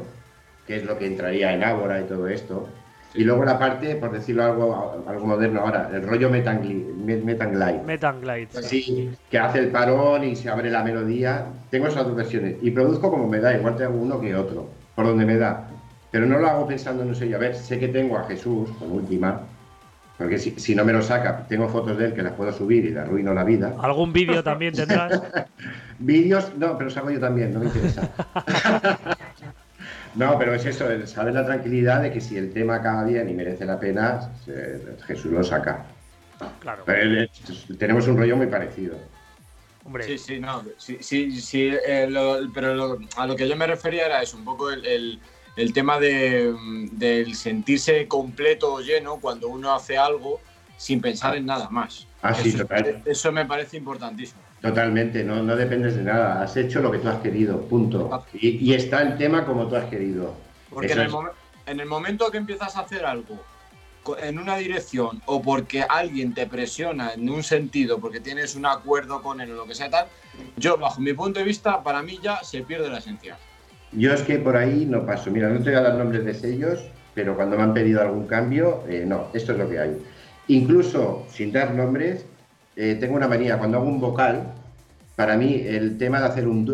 [0.68, 2.68] que es lo que entraría en Ágora y todo esto,
[3.14, 7.82] y luego la parte, por decirlo algo, algo moderno ahora, el rollo Metanglide.
[7.84, 8.46] Metanglide.
[8.62, 11.46] Sí, que hace el parón y se abre la melodía.
[11.70, 12.56] Tengo esas dos versiones.
[12.62, 15.68] Y produzco como me da, igual tengo uno que otro, por donde me da.
[16.10, 17.36] Pero no lo hago pensando en un sello.
[17.36, 19.42] A ver, sé que tengo a Jesús con última,
[20.16, 22.84] porque si, si, no me lo saca, tengo fotos de él que las puedo subir
[22.84, 23.74] y le arruino la vida.
[23.80, 25.20] ¿Algún vídeo también tendrás?
[25.98, 28.08] Vídeos, no, pero los hago yo también, no me interesa.
[30.14, 33.34] No, pero es eso, saber la tranquilidad de que si el tema acaba bien y
[33.34, 34.32] merece la pena,
[35.06, 35.86] Jesús lo saca.
[36.60, 36.84] Claro.
[37.78, 38.96] tenemos un rollo muy parecido.
[39.84, 40.04] Hombre.
[40.04, 40.64] Sí, sí, no.
[40.76, 42.08] Sí, sí, sí eh,
[42.54, 45.20] pero a lo que yo me refería era eso, un poco el,
[45.72, 46.54] tema de,
[46.92, 50.40] del sentirse completo o lleno cuando uno hace algo
[50.76, 52.06] sin pensar en nada más.
[52.22, 52.66] Ah, sí, eso,
[53.04, 54.42] eso me parece importantísimo.
[54.62, 56.40] Totalmente, no, no dependes de nada.
[56.40, 58.24] Has hecho lo que tú has querido, punto.
[58.32, 60.34] Y, está el tema como tú has querido.
[60.70, 61.10] Porque en el,
[61.66, 63.38] en el, momento que empiezas a hacer algo
[64.20, 69.20] en una dirección o porque alguien te presiona en un sentido, porque tienes un acuerdo
[69.20, 70.06] con él o lo que sea tal,
[70.56, 73.36] yo, bajo mi punto de vista, para mí ya se pierde la esencia.
[73.92, 75.30] Yo es que por ahí no paso.
[75.30, 76.80] Mira, no te voy a dar nombres de sellos,
[77.14, 79.96] pero cuando me han pedido algún cambio, eh, no, esto es lo que hay.
[80.48, 82.26] Incluso sin dar nombres,
[82.76, 84.52] eh, tengo una manía, cuando hago un vocal,
[85.16, 86.68] para mí el tema de hacer un,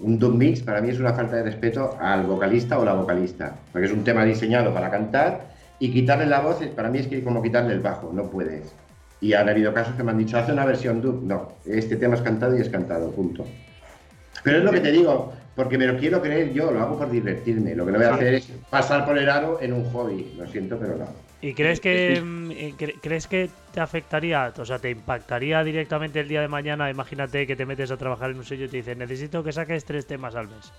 [0.00, 3.56] un, dub mix, para mí es una falta de respeto al vocalista o la vocalista,
[3.72, 7.22] porque es un tema diseñado para cantar y quitarle la voz, para mí es que
[7.22, 8.74] como quitarle el bajo, no puedes.
[9.20, 12.16] Y han habido casos que me han dicho, hace una versión dub, no, este tema
[12.16, 13.46] es cantado y es cantado, punto.
[14.42, 17.10] Pero es lo que te digo, porque me lo quiero creer yo, lo hago por
[17.10, 20.34] divertirme, lo que no voy a hacer es pasar por el aro en un hobby,
[20.36, 21.29] lo siento, pero no.
[21.42, 26.28] ¿Y crees que mm, eh, crees que te afectaría, o sea, te impactaría directamente el
[26.28, 26.90] día de mañana?
[26.90, 29.84] Imagínate que te metes a trabajar en un sello y te dicen, necesito que saques
[29.84, 30.72] tres temas al mes.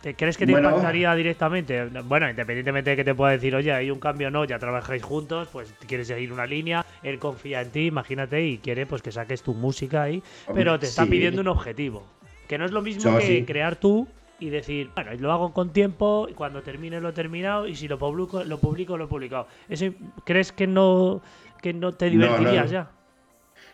[0.00, 1.84] ¿Te crees que te impactaría directamente?
[2.04, 5.02] Bueno, independientemente de que te pueda decir, oye, hay un cambio o no, ya trabajáis
[5.02, 9.12] juntos, pues quieres seguir una línea, él confía en ti, imagínate, y quiere pues que
[9.12, 10.20] saques tu música ahí,
[10.52, 12.04] pero te está pidiendo un objetivo.
[12.48, 14.08] Que no es lo mismo que crear tú
[14.42, 17.86] y decir, bueno, lo hago con tiempo y cuando termine lo he terminado y si
[17.86, 19.46] lo publico, lo publico, lo he publicado.
[19.68, 19.86] ¿Eso,
[20.24, 21.22] ¿Crees que no,
[21.60, 22.90] que no te divertirías ya?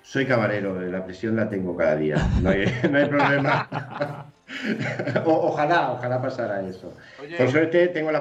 [0.02, 2.66] Soy camarero, la presión la tengo cada día, no hay,
[3.08, 4.26] problema.
[5.24, 6.92] ojalá, ojalá pasara eso.
[7.38, 8.20] Por suerte tengo la,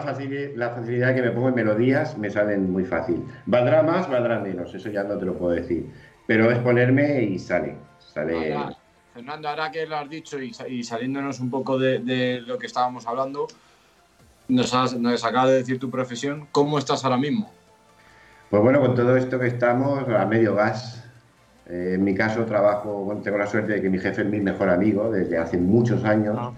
[0.55, 3.25] la facilidad que me pongo en melodías, me salen muy fácil.
[3.45, 5.91] Valdrá más, valdrá menos, eso ya no te lo puedo decir.
[6.25, 7.75] Pero es ponerme y sale.
[7.99, 8.55] sale...
[9.17, 13.47] Fernando, ahora que lo has dicho y, saliéndonos un poco de, lo que estábamos hablando,
[14.47, 16.47] nos, has, nos acaba de decir tu profesión.
[16.51, 17.51] ¿Cómo estás ahora mismo?
[18.51, 21.03] Pues bueno, con todo esto que estamos a medio gas.
[21.67, 24.69] Eh, en mi caso trabajo, tengo la suerte de que mi jefe es mi mejor
[24.69, 26.37] amigo desde hace muchos años.
[26.39, 26.53] Ah,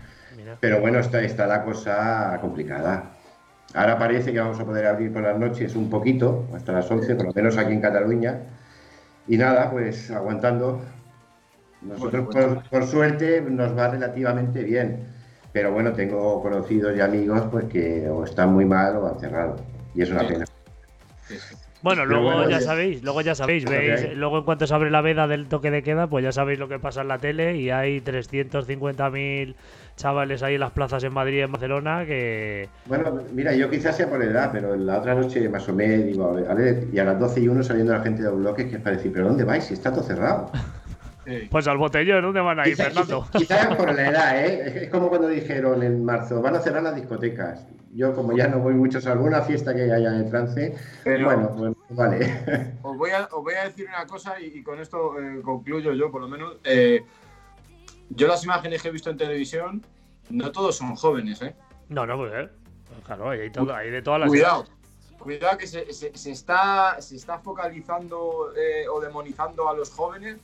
[0.59, 3.11] pero bueno, está, está la cosa complicada.
[3.73, 7.15] Ahora parece que vamos a poder abrir por las noches un poquito, hasta las 11,
[7.15, 8.41] por lo menos aquí en Cataluña.
[9.29, 10.81] Y nada, pues aguantando,
[11.81, 14.99] nosotros, por, suerte, nos va relativamente bien.
[15.51, 19.55] Pero bueno, tengo conocidos y amigos pues que o están muy mal o han cerrado.
[19.95, 20.45] Y es una pena.
[21.81, 25.27] Bueno, luego ya sabéis, luego ya sabéis, veis, luego en cuanto se abre la veda
[25.27, 28.01] del toque de queda, pues ya sabéis lo que pasa en la tele y hay
[28.01, 29.55] 350.000
[29.95, 32.67] chavales ahí en las plazas en Madrid y en Barcelona que...
[32.85, 36.53] Bueno, mira, yo quizás sea por edad, pero la otra noche me asomé digo, a
[36.53, 38.81] ver, y a las 12 y 1 saliendo la gente de los bloques que es
[38.81, 39.63] para decir, pero ¿dónde vais?
[39.63, 40.51] Si está todo cerrado.
[41.49, 43.27] Pues al botellón, ¿dónde van a ir, Fernando?
[43.31, 44.83] Quizás por la edad, ¿eh?
[44.83, 47.65] Es como cuando dijeron en marzo, van a cerrar las discotecas.
[47.93, 51.75] Yo, como ya no voy mucho a alguna fiesta que haya en trance, bueno, pues
[51.89, 52.77] vale.
[52.83, 56.11] Os voy, a, os voy a decir una cosa y, con esto eh, concluyo yo,
[56.11, 56.57] por lo menos.
[56.63, 57.03] Eh,
[58.09, 59.83] yo las imágenes que he visto en televisión,
[60.29, 61.55] no todos son jóvenes, ¿eh?
[61.89, 62.49] No, no, pues, eh,
[62.87, 64.65] pues claro, hay, todo, hay de todas las Cuidado.
[65.17, 68.53] Cuidado que se, se, está, se está focalizando
[68.93, 70.37] o demonizando a los jóvenes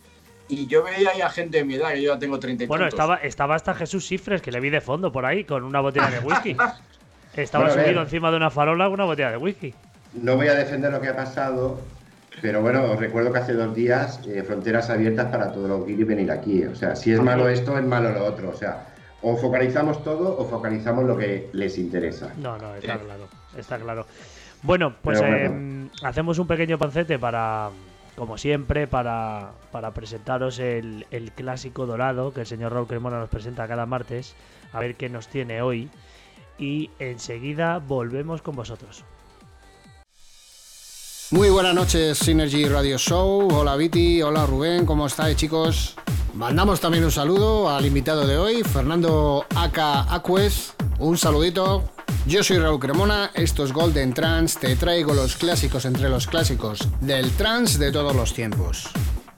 [0.47, 2.67] y yo veía ahí a gente de mi edad, que yo ya tengo 30 y
[2.67, 5.79] Bueno, estaba, estaba hasta Jesús Cifres, que le vi de fondo por ahí, con una
[5.79, 6.55] botella de whisky.
[7.35, 9.73] estaba subido encima de una farola con una botella de whisky.
[10.13, 11.79] No voy a defender lo que ha pasado,
[12.41, 15.95] pero bueno, os recuerdo que hace dos días eh, fronteras abiertas para todo lo que
[15.95, 16.63] quiere venir aquí.
[16.63, 18.49] O sea, si es malo esto, es malo lo otro.
[18.49, 18.87] O sea,
[19.21, 22.31] o focalizamos todo o focalizamos lo que les interesa.
[22.37, 23.27] No, no, está claro.
[23.57, 24.05] Está claro.
[24.61, 27.69] Bueno, pues em, hacemos un pequeño pancete para
[28.15, 29.51] como siempre, para,
[29.93, 34.35] presentaros el, clásico dorado que el señor Raúl Cremona nos presenta cada martes,
[34.73, 35.89] a ver qué nos tiene hoy.
[36.57, 39.03] Y enseguida volvemos con vosotros.
[41.31, 43.49] Muy buenas noches, Synergy Radio Show.
[43.51, 45.95] Hola Viti, hola Rubén, ¿cómo estáis chicos?
[46.35, 50.73] Mandamos también un saludo al invitado de hoy, Fernando Aka Acues.
[50.99, 51.83] Un saludito.
[52.27, 56.79] Yo soy Raúl Cremona, esto es Golden Trans, te traigo los clásicos entre los clásicos
[56.99, 58.87] del trans de todos los tiempos.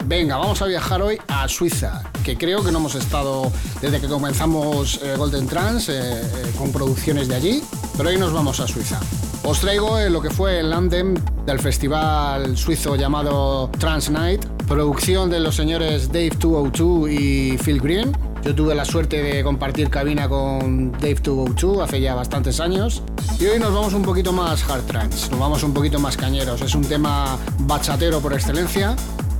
[0.05, 4.07] Venga, vamos a viajar hoy a Suiza, que creo que no hemos estado desde que
[4.07, 7.63] comenzamos eh, Golden Trans eh, eh, con producciones de allí,
[7.97, 9.01] pero hoy nos vamos a Suiza.
[9.43, 11.13] Os traigo lo que fue el Landem
[11.45, 18.26] del festival suizo llamado Trans Night, producción de los señores Dave 202 y Phil Green
[18.43, 23.03] Yo tuve la suerte de compartir cabina con Dave 202 hace ya bastantes años.
[23.39, 26.61] Y hoy nos vamos un poquito más hard trance, nos vamos un poquito más cañeros.
[26.61, 28.95] Es un tema bachatero por excelencia,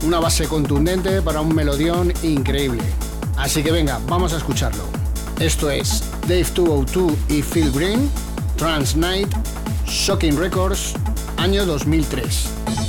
[0.05, 2.83] una base contundente para un melodión increíble.
[3.37, 4.83] Así que venga, vamos a escucharlo.
[5.39, 8.09] Esto es Dave 202 y Phil Green,
[8.57, 9.29] Trans Night,
[9.85, 10.93] Shocking Records,
[11.37, 12.86] año 2003.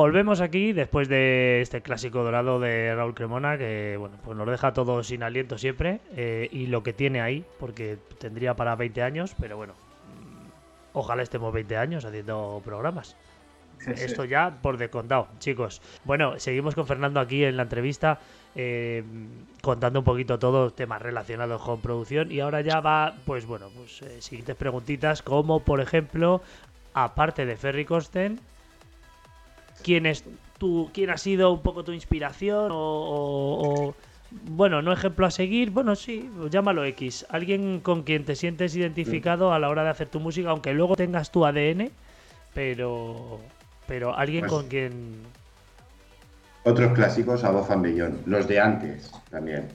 [0.00, 4.72] Volvemos aquí después de este clásico dorado de Raúl Cremona, que bueno, pues nos deja
[4.72, 6.00] todos sin aliento siempre.
[6.16, 11.22] Eh, y lo que tiene ahí, porque tendría para 20 años, pero bueno, mm, ojalá
[11.22, 13.14] estemos 20 años haciendo programas.
[13.86, 15.82] Esto ya por descontado, chicos.
[16.04, 18.20] Bueno, seguimos con Fernando aquí en la entrevista,
[18.54, 19.04] eh,
[19.60, 22.32] contando un poquito todos temas relacionados con producción.
[22.32, 26.40] Y ahora ya va, pues bueno, pues eh, siguientes preguntitas, como por ejemplo,
[26.94, 28.40] aparte de Ferry Kosten,
[29.82, 30.24] quién es
[30.58, 33.94] tu, quién ha sido un poco tu inspiración o,
[34.42, 37.26] bueno, no ejemplo a seguir, bueno, sí, llámalo X.
[37.30, 40.96] Alguien con quien te sientes identificado a la hora de hacer tu música, aunque luego
[40.96, 41.90] tengas tu ADN,
[42.54, 43.40] pero,
[43.86, 45.14] pero alguien Pues- con quien...
[46.62, 49.68] Otros clásicos a voz Bellón, los de antes también.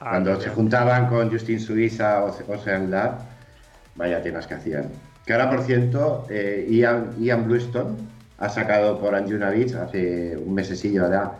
[0.00, 3.18] Ah, Cuando se juntaban con Justin Suiza o Ocean Lab,
[3.94, 4.90] vaya temas que hacían.
[5.26, 7.94] Que ahora, por cierto, eh, Ian, Ian Bluestone
[8.40, 11.32] ha sacado por Anjuna Beats hace un mesecillo ya.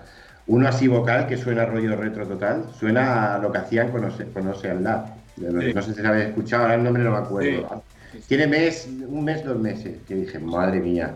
[0.46, 4.84] Uno así vocal que suena rollo retro total, suena a lo que hacían con Ocean
[4.84, 5.06] Lab.
[5.36, 7.82] No sé si se habéis escuchado, ahora el nombre no me acuerdo.
[8.26, 11.14] Tiene mes, un mes, dos meses, que dije, madre mía,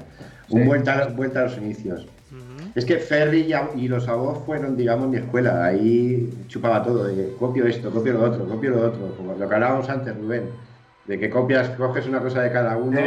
[0.48, 2.06] un vuelta, vuelta a los inicios.
[2.74, 5.64] Es que Ferry y, los Abos fueron, digamos, mi escuela.
[5.64, 9.14] Ahí chupaba todo, de copio esto, copio lo otro, copio lo otro.
[9.16, 10.44] Como lo que hablábamos antes, Rubén,
[11.06, 12.98] de que copias, coges una cosa de cada uno.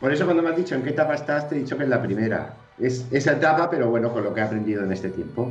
[0.00, 1.88] Por eso cuando me has dicho en qué etapa estás, te he dicho que es
[1.88, 2.54] la primera.
[2.78, 5.50] Es esa etapa, pero bueno, con lo que he aprendido en este tiempo.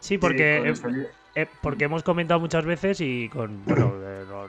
[0.00, 0.74] Sí, porque...
[1.34, 3.94] Eh, porque hemos comentado muchas veces y con, bueno,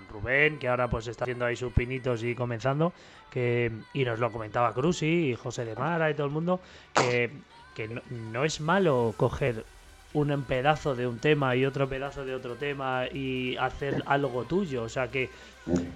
[0.10, 2.94] Rubén, que ahora pues está haciendo ahí sus pinitos y comenzando,
[3.30, 6.60] que, y nos lo comentaba Cruci y José de Mara y todo el mundo,
[6.94, 7.32] que,
[7.74, 9.66] que no, es malo coger
[10.14, 14.84] un pedazo de un tema y otro pedazo de otro tema y hacer algo tuyo.
[14.84, 15.30] O sea que,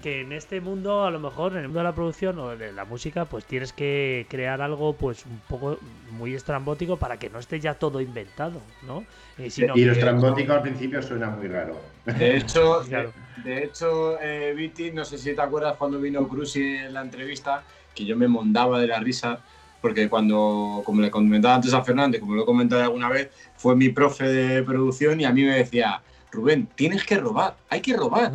[0.02, 2.74] que en este mundo, a lo mejor, en el mundo de la producción o de
[2.74, 5.78] la música, pues tienes que crear algo pues un poco
[6.12, 9.04] muy estrambótico para que no esté ya todo inventado, ¿no?
[9.38, 11.80] Eh, y lo estrambótico al principio suena muy raro.
[12.06, 12.82] De hecho,
[13.44, 17.64] de, hecho eh, Viti, no sé si te acuerdas cuando vino Cruci en la entrevista,
[17.94, 19.42] que yo me mondaba de la risa
[19.82, 23.76] porque cuando, como le comentaba antes a Fernández, como lo he comentado alguna vez, fue
[23.76, 26.02] mi profe de producción y a mí me decía,
[26.32, 28.32] Rubén, tienes que robar, hay que robar.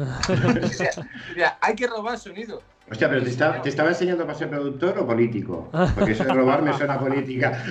[1.60, 2.62] hay que robar sonido.
[2.90, 5.70] Hostia, pero te estaba, enseñando para ser productor o político.
[5.94, 7.62] Porque eso de robar me suena política.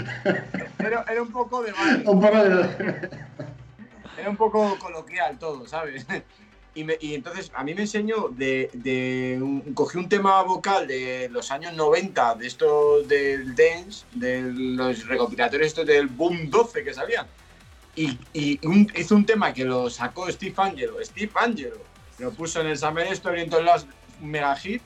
[0.79, 1.73] Era, era un poco de
[2.05, 3.09] un poco de...
[4.17, 6.05] Era un poco coloquial todo, ¿sabes?
[6.73, 9.41] Y, entonces a mí me enseñó de, de
[9.73, 15.67] cogí un tema vocal de los años 90, de estos del dance, de los recopilatorios
[15.67, 17.27] estos del Boom 12 que sabían.
[17.95, 18.17] Y,
[18.95, 21.03] hizo un tema que lo sacó Steve Angelo.
[21.03, 21.77] Steve Angelo
[22.19, 23.85] lo puso en el Summer Story en todos los
[24.21, 24.81] mega hit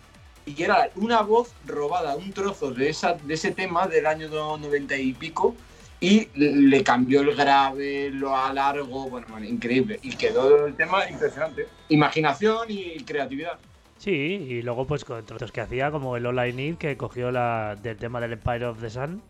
[0.45, 4.95] y era una voz robada, un trozo de, esa, de ese tema del año 90
[4.97, 5.55] y pico
[5.99, 9.99] y le cambió el grave, lo alargó, bueno, increíble.
[10.03, 11.67] Y quedó el tema impresionante.
[11.89, 13.57] Imaginación y creatividad.
[13.97, 17.31] Sí, y luego pues con trozos que hacía, como el All I Need, que cogió
[17.31, 19.21] la, del tema del Empire of the Sun,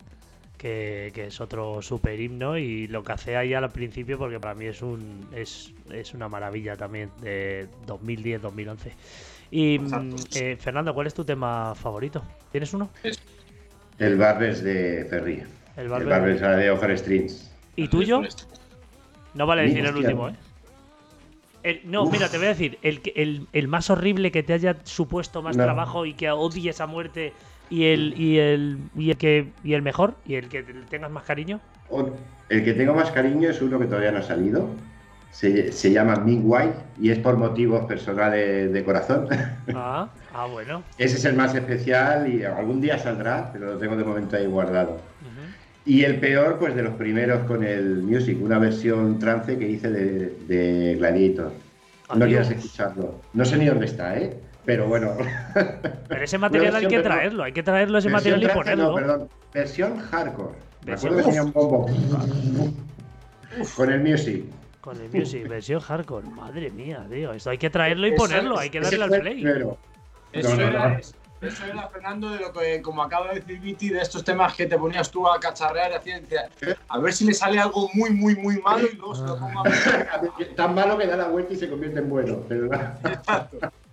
[0.58, 4.66] que, es otro super himno, y lo que hace ahí al principio, porque para mí
[4.66, 8.76] es un es, es una maravilla también, de 2010-2011.
[9.52, 12.22] Y mm, eh, Fernando, ¿cuál es tu tema favorito?
[12.50, 12.90] ¿Tienes uno?
[13.98, 15.42] El Barbes de Ferri.
[15.76, 17.50] El Barber, de Offer Strings.
[17.76, 18.22] ¿Y tuyo?
[19.34, 20.34] No vale decir el último, ¿eh?
[21.84, 25.42] no, mira, te voy a decir, el, el, el, más horrible que te haya supuesto
[25.42, 27.32] más trabajo y que odies a muerte
[27.70, 31.24] y el, y el, y el que y el mejor y el que tengas más
[31.24, 31.60] cariño.
[32.48, 34.68] El que tengo más cariño es uno que todavía no ha salido.
[35.32, 39.28] Se, se llama White y es por motivos personales de corazón.
[39.74, 40.82] Ah, ah, bueno.
[40.96, 44.46] Ese es el más especial y algún día saldrá, pero lo tengo de momento ahí
[44.46, 45.00] guardado.
[45.86, 49.88] Y el peor, pues de los primeros con el Music, una versión trance que hice
[49.88, 51.52] de, de Gladiator.
[52.14, 53.20] No quieras escucharlo.
[53.32, 54.36] No sé ni dónde está, ¿eh?
[54.64, 55.16] Pero bueno.
[56.08, 58.88] Pero ese material hay que traerlo, hay que traerlo ese material y ponerlo.
[58.88, 60.58] No, perdón, versión hardcore.
[60.84, 61.86] Me acuerdo que tenía un bombo.
[63.76, 64.44] Con el Music.
[64.80, 66.28] Con el Music, versión hardcore.
[66.28, 67.32] Madre mía, tío.
[67.32, 69.44] Esto hay que traerlo y ponerlo, hay que darle al play.
[70.32, 71.00] Eso era,
[71.40, 74.66] eso era, Fernando, de lo que, como acaba de decir Viti, de estos temas que
[74.66, 76.48] te ponías tú a cacharrear y a ciencia.
[76.88, 79.60] A ver si le sale algo muy, muy, muy malo y luego se lo pongo
[79.60, 79.64] a
[80.56, 82.38] Tan malo que da la vuelta y se convierte en bueno.
[82.48, 82.66] Pero...
[82.66, 83.58] Exacto.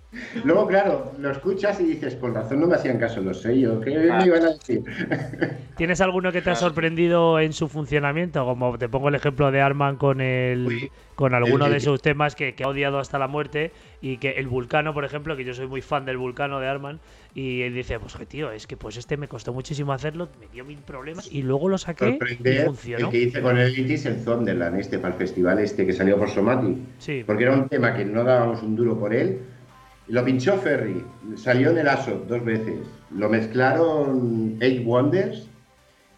[0.44, 3.98] Luego, claro, lo escuchas y dices, con razón no me hacían caso los sellos, ¿qué
[3.98, 4.84] me iban a decir?
[5.78, 8.46] ¿Tienes alguno que te ha sorprendido en su funcionamiento?
[8.46, 12.56] Como te pongo el ejemplo de Arman con el con alguno de sus temas que,
[12.64, 15.82] ha odiado hasta la muerte y que el Vulcano, por ejemplo, que yo soy muy
[15.82, 17.00] fan del Vulcano de Arman
[17.36, 20.66] y él dice, pues tío, es que pues este me costó muchísimo hacerlo, me dio
[20.66, 23.06] mil problemas y luego lo saqué y funcionó.
[23.06, 26.18] El que hice con el Itis, el Zonderland este, para el festival este que salió
[26.18, 26.78] por Somati.
[27.00, 27.24] Sí.
[27.26, 29.40] Porque era un tema que no dábamos un duro por él
[30.08, 31.04] lo pinchó Ferry,
[31.36, 32.80] salió en el ASO dos veces.
[33.12, 35.48] Lo mezclaron Eight Wonders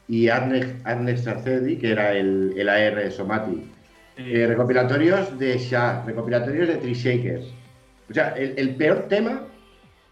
[0.07, 3.63] y Arnex Sarcedi, que era el, el AR de Somati.
[4.17, 7.45] Eh, recopilatorios de Shah, recopilatorios de Tree Shakers.
[8.09, 9.43] O sea, el, peor tema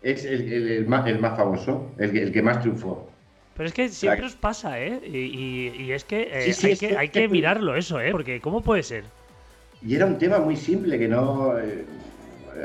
[0.01, 3.09] es el, más, famoso, el, que más triunfó.
[3.55, 4.99] Pero es que siempre os pasa, ¿eh?
[5.05, 8.11] Y, es que, eh, hay, que, hay que mirarlo eso, ¿eh?
[8.11, 9.03] Porque ¿cómo puede ser?
[9.85, 11.57] Y era un tema muy simple que no...
[11.57, 11.85] Eh,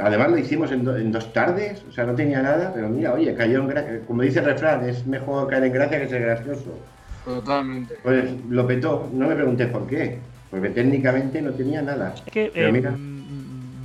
[0.01, 3.61] además lo hicimos en, dos tardes, o sea, no tenía nada, pero mira, oye, cayó
[3.61, 4.01] en gracia.
[4.07, 6.79] Como dice el refrán, es mejor caer en gracia que ser gracioso.
[7.25, 7.97] Totalmente.
[8.03, 10.19] Pues lo petó, no me pregunté por qué,
[10.51, 12.15] porque técnicamente no tenía nada.
[12.15, 12.83] Es que, eh,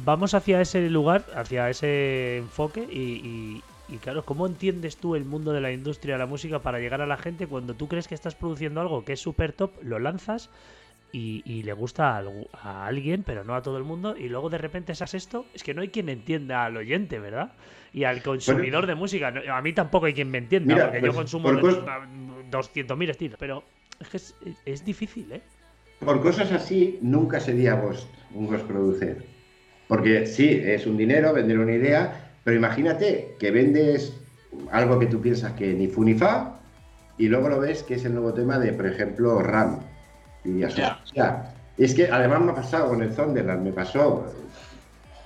[0.05, 5.51] vamos hacia ese lugar, hacia ese enfoque y, y claro, ¿cómo entiendes tú el mundo
[5.51, 8.15] de la industria de la música para llegar a la gente cuando tú crees que
[8.15, 10.49] estás produciendo algo que es súper top, lo lanzas
[11.15, 14.95] y, le gusta a, alguien, pero no a todo el mundo, y luego de repente
[14.95, 17.53] sacas esto, es que no hay quien entienda al oyente, ¿verdad?
[17.93, 19.31] Y al consumidor de música.
[19.51, 23.63] a mí tampoco hay quien me entienda, porque yo pues, consumo 200.000 estilos, pero
[23.99, 24.17] es que
[24.65, 25.41] es, difícil, ¿eh?
[25.99, 29.23] Por cosas así, nunca sería vos un Ghost Producer.
[29.87, 34.19] Porque sí, es un dinero, vender una idea, pero imagínate que vendes
[34.71, 36.59] algo que tú piensas que ni fu ni fa,
[37.19, 39.92] y luego lo ves que es el nuevo tema de, por ejemplo, RAM
[40.45, 40.63] y.
[41.77, 44.31] Es que además me ha pasado con el Zonderland, me pasó.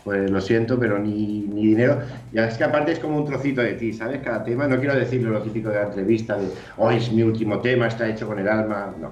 [0.03, 2.01] Pues lo siento, pero ni, dinero.
[2.31, 4.21] Ya es que aparte es como un trocito de ti, ¿sabes?
[4.23, 7.59] Cada tema, no quiero decirlo lo típico de la entrevista, de hoy es mi último
[7.59, 9.11] tema, está hecho con el alma, no.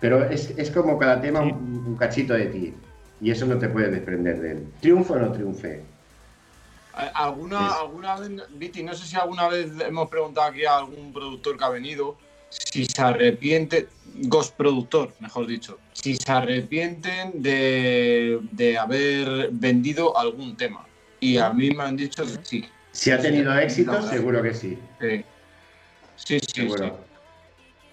[0.00, 2.74] Pero es, como cada tema un, cachito de ti.
[3.20, 4.68] Y eso no te puedes desprender de él.
[4.80, 5.82] Triunfo o no triunfe.
[7.14, 11.58] ¿Alguna, alguna vez, Viti, no sé si alguna vez hemos preguntado aquí a algún productor
[11.58, 12.16] que ha venido
[12.48, 13.88] si se arrepiente,
[14.22, 20.86] Ghost Productor, mejor dicho, si se arrepienten de, haber vendido algún tema.
[21.20, 22.64] Y a mí me han dicho que sí.
[22.92, 24.78] Si ha tenido éxito, seguro que sí.
[25.00, 25.24] Sí,
[26.16, 26.68] sí, sí.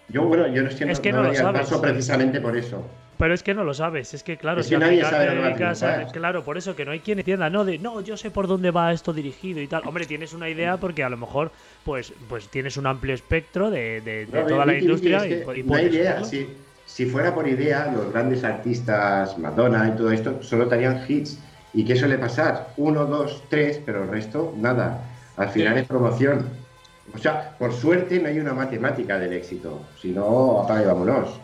[0.10, 2.88] Yo, bueno, yo no siento es que no, lo paso precisamente por eso.
[3.18, 6.76] Pero es que no lo sabes, es que claro, si nadie sabe claro, por eso
[6.76, 9.62] que no hay quien entienda, no de no, yo sé por dónde va esto dirigido
[9.62, 9.84] y tal.
[9.86, 11.52] Hombre, tienes una idea porque a lo mejor
[11.86, 17.06] pues pues tienes un amplio espectro de, toda la industria y, no hay idea, si,
[17.06, 21.40] fuera por idea, los grandes artistas, Madonna y todo esto, solo tenían hits.
[21.74, 22.70] ¿Y qué suele pasar?
[22.78, 25.02] Uno, dos, tres, pero el resto, nada.
[25.36, 26.48] Al final es promoción.
[27.14, 29.86] O sea, por suerte no hay una matemática del éxito.
[30.02, 31.40] Si no, apaga y vámonos.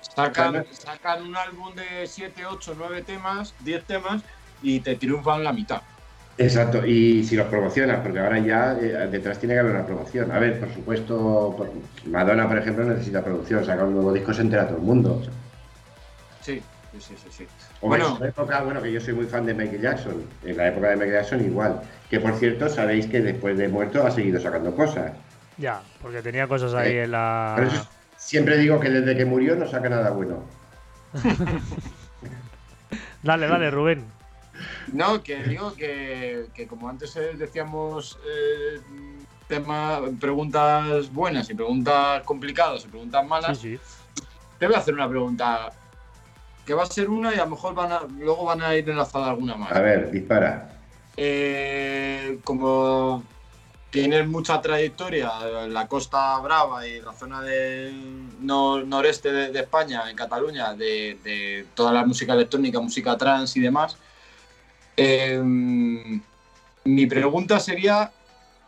[0.00, 4.22] Sacan, sacan un álbum de 7, 8, 9 temas, 10 temas
[4.62, 5.82] y te triunfan la mitad.
[6.38, 10.30] Exacto, y si los promocionas, porque ahora ya eh, detrás tiene que haber una promoción.
[10.30, 11.66] A ver, por supuesto,
[12.06, 15.22] Madonna, por ejemplo, necesita producción, saca un nuevo disco, se entera todo el mundo.
[16.42, 16.62] Sí,
[16.98, 17.46] sí, sí, sí.
[17.80, 20.68] bueno, en la época, bueno, que yo soy muy fan de Michael Jackson, en la
[20.68, 21.80] época de Michael Jackson igual,
[22.10, 25.12] que por cierto, sabéis que después de muerto ha seguido sacando cosas.
[25.56, 27.88] Ya, porque tenía cosas ahí eh, en la...
[28.18, 30.42] Siempre digo que desde que murió no saca nada bueno.
[33.22, 34.15] dale, dale, Rubén.
[34.92, 38.80] No, que digo que, como antes decíamos, eh,
[39.48, 45.72] tema, preguntas buenas y preguntas complicadas y preguntas malas, te voy a hacer una pregunta
[46.64, 48.88] que va a ser una y a lo mejor van a, luego van a ir
[48.90, 49.72] enlazada alguna más.
[49.72, 50.72] A ver, dispara.
[51.16, 53.22] Eh, como
[53.90, 55.30] tienes mucha trayectoria
[55.64, 61.92] en la Costa Brava y la zona del noreste de, España, en Cataluña, de, toda
[61.92, 63.96] la música electrónica, música trans y demás.
[64.96, 66.20] Em,
[66.84, 68.10] mi pregunta sería,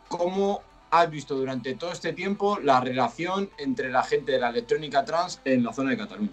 [0.07, 0.61] ¿cómo
[0.91, 5.41] has visto durante todo este tiempo la relación entre la gente de la electrónica trans
[5.45, 6.31] en la zona de Cataluña?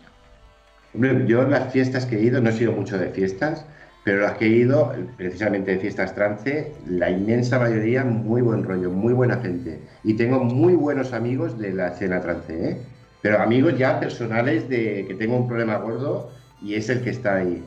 [1.26, 3.66] yo en las fiestas que he ido, no he sido mucho de fiestas,
[4.02, 8.90] pero las que he ido, precisamente de fiestas trance, la inmensa mayoría muy buen rollo,
[8.90, 9.80] muy buena gente.
[10.04, 12.78] Y tengo muy buenos amigos de la escena trance, ¿eh?
[13.20, 16.30] Pero amigos ya personales de que tengo un problema gordo
[16.62, 17.62] y es el que está ahí.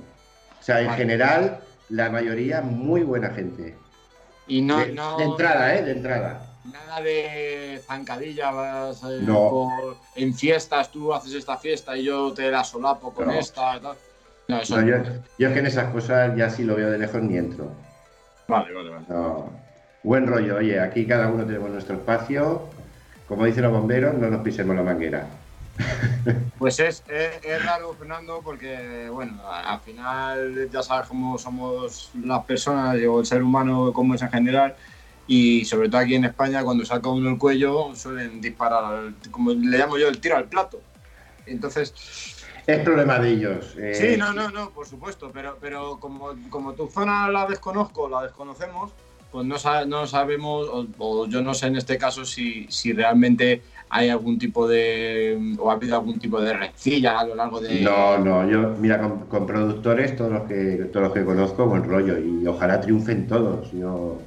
[0.59, 1.59] O sea, en general,
[1.89, 3.75] la mayoría muy buena gente.
[4.47, 5.83] Y no, de, no, de entrada, ¿eh?
[5.83, 6.45] De entrada.
[6.71, 9.69] Nada de zancadilla, vas no.
[10.15, 13.97] en fiestas, tú haces esta fiesta y yo te la solapo con esta y tal.
[14.47, 17.71] No, yo, es que en esas cosas ya si lo veo de lejos ni entro.
[18.47, 19.05] Vale, vale, vale.
[20.01, 22.63] Buen rollo, oye, aquí cada uno tenemos nuestro espacio.
[23.27, 25.27] Como dicen los bomberos, no nos pisemos la manguera.
[26.57, 32.97] Pues es, es, raro, Fernando, porque, bueno, al final ya sabes cómo somos las personas
[33.07, 34.75] o el ser humano, como es en general,
[35.25, 39.77] y sobre todo aquí en España, cuando saca uno el cuello, suelen disparar, como le
[39.77, 40.81] llamo yo, el tiro al plato.
[41.45, 41.93] Entonces,
[42.67, 43.75] es problema de ellos.
[43.77, 43.93] Eh.
[43.95, 48.23] Sí, no, no, no, por supuesto, pero, pero como, como tu zona la desconozco, la
[48.23, 48.91] desconocemos,
[49.31, 49.55] pues no,
[49.85, 50.67] no sabemos,
[50.97, 55.71] o, yo no sé en este caso si, si realmente hay algún tipo de, o
[55.71, 57.81] ha habido algún tipo de rencilla a lo largo de...
[57.81, 62.17] No, no, yo, mira, con, productores, todos los, que, todos los que conozco, buen rollo,
[62.19, 63.71] y ojalá triunfen todos.
[63.71, 64.19] Yo,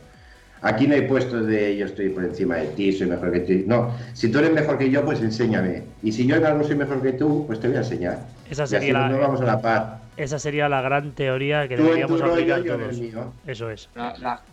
[0.63, 3.65] Aquí no hay puestos de yo estoy por encima de ti, soy mejor que ti.
[3.67, 5.83] No, si tú eres mejor que yo, pues enséñame.
[6.05, 8.21] Y si yo en algo soy mejor que tú, pues te voy a enseñar.
[8.49, 10.01] Esa sería la, vamos a la paz.
[10.17, 12.97] Esa sería la gran teoría que deberíamos aplicar todos.
[13.45, 13.89] Eso es.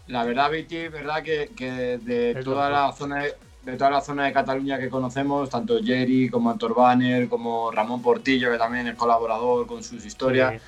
[0.08, 3.36] La, verdad, Viti, verdad que, de toda la zona de,
[3.78, 8.52] toda la zona de Cataluña que conocemos, tanto Jerry como Antor Banner, como Ramón Portillo,
[8.52, 10.62] que también es colaborador con sus historias,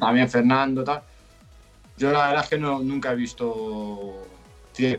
[0.00, 1.02] también Fernando, tal.
[1.96, 4.26] Yo la verdad es que no, nunca he visto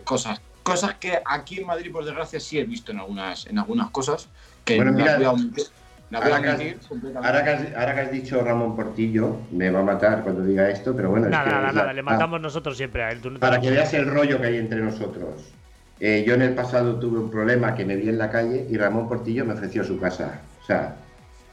[0.04, 3.89] cosas, cosas que aquí en Madrid, por desgracia, sí he visto en algunas, en algunas
[3.91, 4.28] cosas.
[4.66, 5.70] Que Bueno, las mira, voy a omitir-
[6.10, 9.38] las voy a Ahora que, has, ahora que has- ahora que has dicho Ramón Portillo,
[9.52, 11.28] me va a matar cuando diga esto, pero bueno.
[11.28, 13.22] es Nada, que nada, es la- nada, le ah, matamos nosotros siempre a él.
[13.22, 15.54] tú no Para que veas el rollo que hay entre nosotros.
[16.00, 18.78] Eh, yo en el pasado tuve un problema que me vi en la calle y
[18.78, 20.41] Ramón Portillo me ofreció su casa.
[20.62, 20.95] O sea,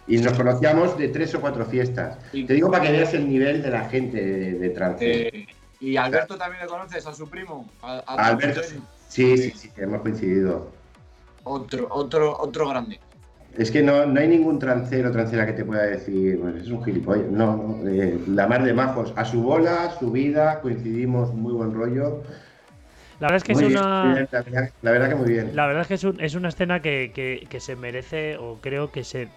[0.07, 2.19] y nos conocíamos de tres o cuatro fiestas.
[2.33, 5.29] Y- Te digo para que veas el nivel de la gente de, de trance.
[5.29, 5.47] Eh,
[5.81, 7.71] y Alberto también le conoces, a su primo.
[7.83, 8.61] A, a Alberto,
[9.09, 10.71] sí, sí, sí, hemos coincidido.
[11.45, 13.01] Otro, otro, otro grande.
[13.57, 16.69] Es que no, no hay ningún trancero o trancera que te pueda decir, pues es
[16.69, 17.31] un gilipollas.
[17.31, 19.13] No, no, eh, la mar de majos.
[19.17, 22.23] A su bola, a su vida, coincidimos, muy buen rollo.
[23.25, 24.15] La verdad es que es bien, una.
[24.15, 25.57] bien, la, verdad, la verdad que muy bien.
[25.57, 28.59] La verdad es que es, un- es una escena que, que- que se merece, o
[28.61, 29.29] creo que se,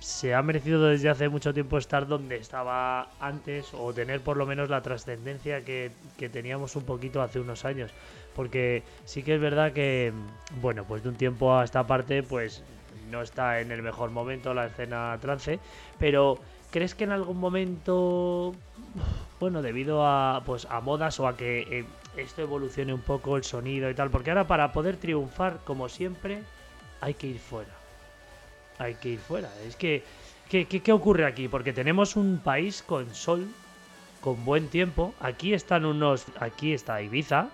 [0.00, 4.46] se ha merecido desde hace mucho tiempo estar donde estaba antes, o tener por lo
[4.46, 7.94] menos la trascendencia que, que teníamos un poquito hace unos años.
[8.34, 10.12] Porque sí que es verdad que,
[10.50, 12.64] bueno, pues de un tiempo a esta parte, pues
[13.10, 15.60] no está en el mejor momento la escena trance,
[15.98, 16.40] pero
[16.72, 18.56] ¿crees que en algún momento,
[19.40, 21.84] bueno, debido a, pues, a modas o a que eh,
[22.16, 26.42] esto evolucione un poco el sonido y tal, porque ahora para poder triunfar, como siempre,
[27.00, 27.72] hay que ir fuera.
[28.78, 29.50] Hay que ir fuera.
[29.66, 30.02] Es que,
[30.48, 31.48] ¿qué, qué, ocurre aquí?
[31.48, 33.48] Porque tenemos un país con sol,
[34.20, 35.14] con buen tiempo.
[35.20, 37.48] Aquí están unos, aquí está Ibiza.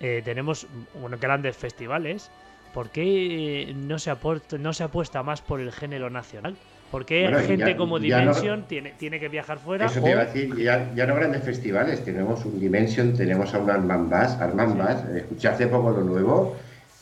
[0.00, 2.30] eh, tenemos bueno, grandes festivales.
[2.72, 6.56] ¿Por qué no se, apuesta, no se apuesta más por el género nacional?
[6.94, 9.86] ¿Por qué Bueno, gente ya- como no- Dimension tiene, tiene que viajar fuera?
[9.86, 13.52] Eso o- te iba a decir, ya, ya no grandes festivales, tenemos un Dimension, tenemos
[13.52, 16.54] a un Armand Bass, Armand Bass, eh, escuché hace poco lo nuevo,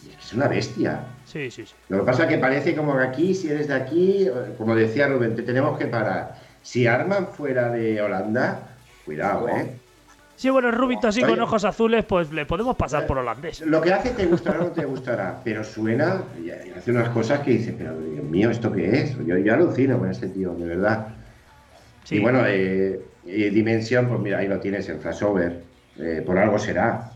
[0.03, 1.05] y es una bestia.
[1.26, 1.74] Sí, sí, sí.
[1.88, 4.74] Lo que pasa es que parece como que aquí, si eres de aquí, eh, como
[4.74, 6.36] decía Rubén, te tenemos que parar.
[6.62, 9.81] Si Armand fuera de Holanda, cuidado, ¿eh?
[10.36, 13.60] Sí, bueno, el rubito así con ojos azules, pues le podemos pasar por holandés.
[13.60, 17.40] Lo que hace te gustará o no te gustará, pero suena y hace unas cosas
[17.40, 19.16] que dices, pero Dios mío, ¿esto qué es?
[19.24, 21.08] Yo, yo alucino con este tío, de verdad.
[22.04, 22.16] Sí.
[22.16, 25.62] Y bueno, eh, y Dimension, pues mira, ahí lo tienes en Flashover.
[25.98, 27.11] Eh, por algo será.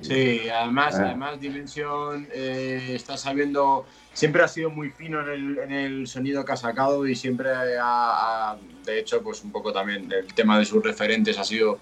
[0.00, 1.06] Sí, además, Ah.
[1.06, 6.44] además Dimension eh, está sabiendo, siempre ha sido muy fino en el, en el sonido
[6.44, 10.58] que ha sacado y siempre ha, ha- de hecho, pues un poco también el tema
[10.58, 11.78] de sus referentes ha sido,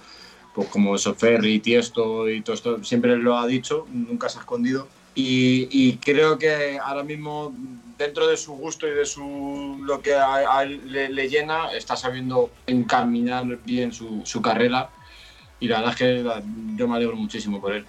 [0.54, 4.86] pues como Soferri, Tiesto y todo esto, siempre lo ha dicho, nunca se ha escondido.
[5.14, 7.52] Y, y creo que ahora mismo,
[7.98, 11.72] dentro de su gusto y de su lo que a, a él le, le llena,
[11.72, 14.88] está sabiendo encaminar bien su, su carrera.
[15.62, 16.42] Y la verdad es que la-
[16.74, 17.86] yo me alegro muchísimo por él.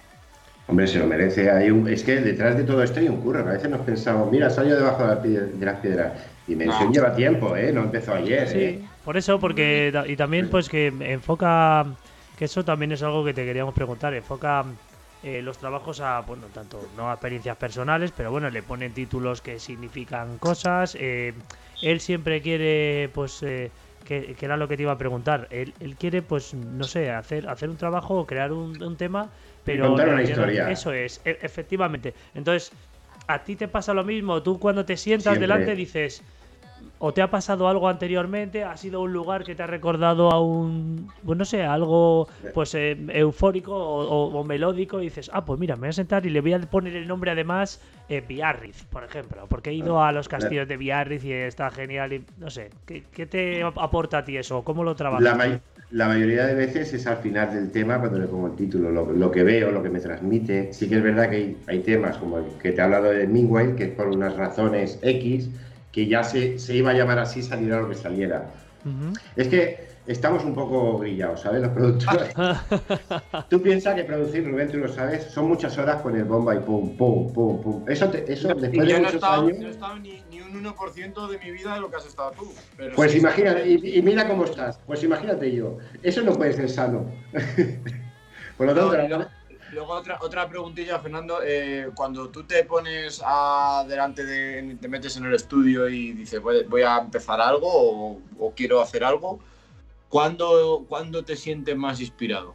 [0.68, 1.50] Hombre, se lo merece.
[1.50, 3.40] Hay un, es que detrás de todo esto hay un curro.
[3.40, 6.12] A veces nos pensamos, mira, salió debajo de, la pie- de las piedras.
[6.46, 6.92] Dimension No.
[6.92, 7.72] lleva tiempo, ¿eh?
[7.72, 8.88] No empezó ayer, Sí, ¿eh?
[9.04, 11.84] por eso, porque y también pues que enfoca,
[12.36, 14.64] que eso también es algo que te queríamos preguntar, enfoca
[15.22, 19.40] eh, los trabajos a, bueno, tanto no a experiencias personales, pero bueno, le ponen títulos
[19.42, 20.96] que significan cosas.
[21.00, 21.34] eh,
[21.82, 23.70] él siempre quiere, pues, eh,
[24.04, 25.48] que, que era lo que te iba a preguntar.
[25.50, 29.32] Él, él quiere, pues, no sé, hacer, hacer un trabajo o crear un, un tema,
[29.64, 30.70] pero contar una historia.
[30.70, 32.14] Eso es, e- efectivamente.
[32.34, 32.72] Entonces,
[33.26, 34.42] a ti te pasa lo mismo.
[34.42, 35.46] Tú cuando te sientas Siempre.
[35.46, 36.24] delante dices,
[37.06, 40.40] o te ha pasado algo anteriormente, ha sido un lugar que te ha recordado a
[40.40, 45.44] un, pues no sé, algo pues eh, eufórico o, o- o melódico y dices, ah,
[45.44, 48.20] pues mira, me voy a sentar y le voy a poner el nombre además eh,
[48.26, 52.24] Biarritz, por ejemplo, porque he ido a los castillos de Biarritz y está genial y
[52.38, 54.62] no sé, ¿qué, qué te aporta a ti eso?
[54.64, 55.24] ¿Cómo lo trabajas?
[55.24, 58.56] La, may- la mayoría de veces es al final del tema cuando le pongo el
[58.56, 60.72] título, lo, lo que veo, lo que me transmite.
[60.72, 63.26] Sí que es verdad que hay, hay temas como el que te he hablado de
[63.26, 65.50] Mingway, que es por unas razones X,
[65.94, 68.50] que ya se, se iba a llamar así, saliera lo que saliera.
[68.84, 69.12] Ujú.
[69.36, 71.62] Es que estamos un poco grillados, ¿sabes?
[71.62, 72.34] Los productores.
[73.48, 76.58] tú piensas que producir, Rubén, tú lo sabes, son muchas horas con el bomba y
[76.58, 77.84] pum, pum, pum, pum.
[77.88, 79.58] Eso, te- eso Y después de yo no he muchos estado, años.
[79.60, 82.32] no he estado ni, ni un 1% de mi vida de lo que has estado
[82.32, 82.52] tú.
[82.76, 84.78] pero Pues sí, imagínate, y, y mira cómo estás.
[84.86, 85.78] Pues imagínate yo.
[86.02, 87.06] Eso no puede ser sano.
[88.56, 89.43] Por lo No, tanto, y
[89.74, 91.38] luego, luego otra, otra preguntilla, Fernando.
[91.44, 94.76] eh, cuando tú te pones a, delante de.
[94.80, 98.80] te metes en el estudio y dices, voy, voy a empezar algo o, o quiero
[98.80, 99.40] hacer algo,
[100.08, 102.54] ¿cuándo, ¿cuándo te sientes más inspirado?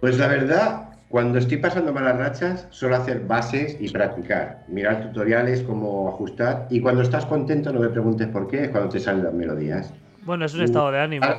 [0.00, 4.64] Pues la verdad, cuando estoy pasando malas rachas, suelo hacer bases y practicar.
[4.68, 6.66] Mirar tutoriales, cómo ajustar.
[6.70, 9.92] Y cuando estás contento, no me preguntes por qué, es cuando te salen las melodías.
[10.24, 11.26] Bueno, es un estado de ánimo.
[11.26, 11.38] Ah,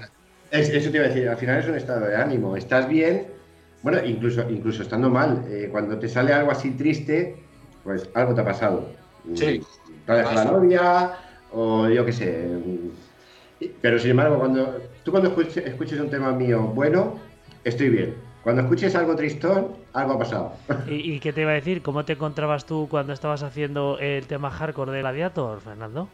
[0.52, 2.58] es- eso te iba a decir, al final es un estado de ánimo.
[2.58, 3.39] Estás bien,
[3.82, 5.46] bueno, incluso, incluso estando mal.
[5.50, 7.36] eh, cuando te sale algo así triste,
[7.84, 8.90] pues algo te ha pasado.
[9.36, 9.62] Sí.
[10.06, 11.12] Te ha dejado la novia,
[11.52, 12.48] o yo qué sé.
[12.48, 17.20] mm, Pero sin embargo, cuando tú cuando escuches, escuches un tema mío bueno,
[17.64, 18.16] estoy bien.
[18.44, 20.54] Cuando escuches algo tristón, algo ha pasado.
[20.88, 21.82] ¿Y, ¿Y, qué te iba a decir?
[21.82, 26.10] ¿Cómo te encontrabas tú cuando estabas haciendo el tema hardcore de Gladiator, Fernando?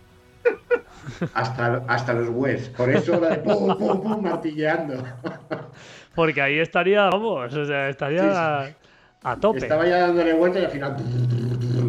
[1.33, 2.69] hasta, hasta los webs.
[2.69, 5.03] Por eso la de pum, pum, pum, martilleando.
[6.15, 8.75] Porque ahí estaría, vamos, o sea, estaría
[9.23, 9.59] a tope.
[9.59, 10.95] Estaba ya dándole vuelta y al final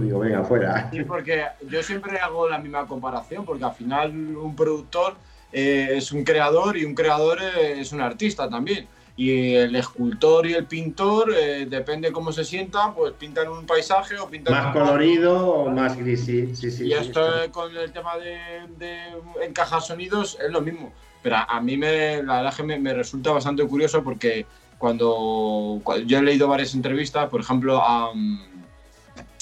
[0.01, 0.91] digo, venga, fuera.
[0.91, 5.15] Sí, porque yo siempre hago la misma comparación, porque al final un productor
[5.53, 8.87] eh, es un creador y un creador es un artista también.
[9.19, 14.19] Y el escultor y el pintor, eh, depende cómo se sientan, pues pintan un paisaje
[14.19, 18.37] o pintan más colorido o más gris, sí, sí, Y esto con el tema de,
[18.77, 18.99] de,
[19.43, 20.93] encajar sonidos es lo mismo.
[21.23, 24.47] Pero a, mí me, la verdad que me, resulta bastante curioso porque
[24.79, 28.13] cuando, yo he leído varias entrevistas, por ejemplo a,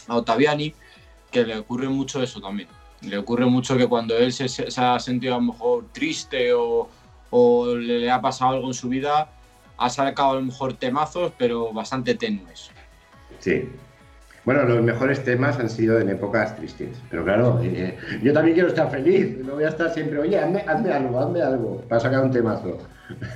[0.09, 0.75] a Ottaviani,
[1.31, 2.69] que le ocurre mucho eso también.
[3.03, 6.89] Le ocurre mucho que cuando él se, se ha sentido a lo mejor triste o,
[7.31, 9.31] o le, le ha pasado algo en su vida,
[9.77, 12.71] ha sacado a lo mejor temazos, pero bastante tenues.
[13.41, 13.69] Sí.
[14.45, 17.01] Bueno, los mejores temas han sido en épocas tristes.
[17.11, 19.39] Pero claro, eh, yo también quiero estar feliz.
[19.39, 22.79] No voy a estar siempre, oye, hazme, hazme algo, hazme algo, para sacar un temazo.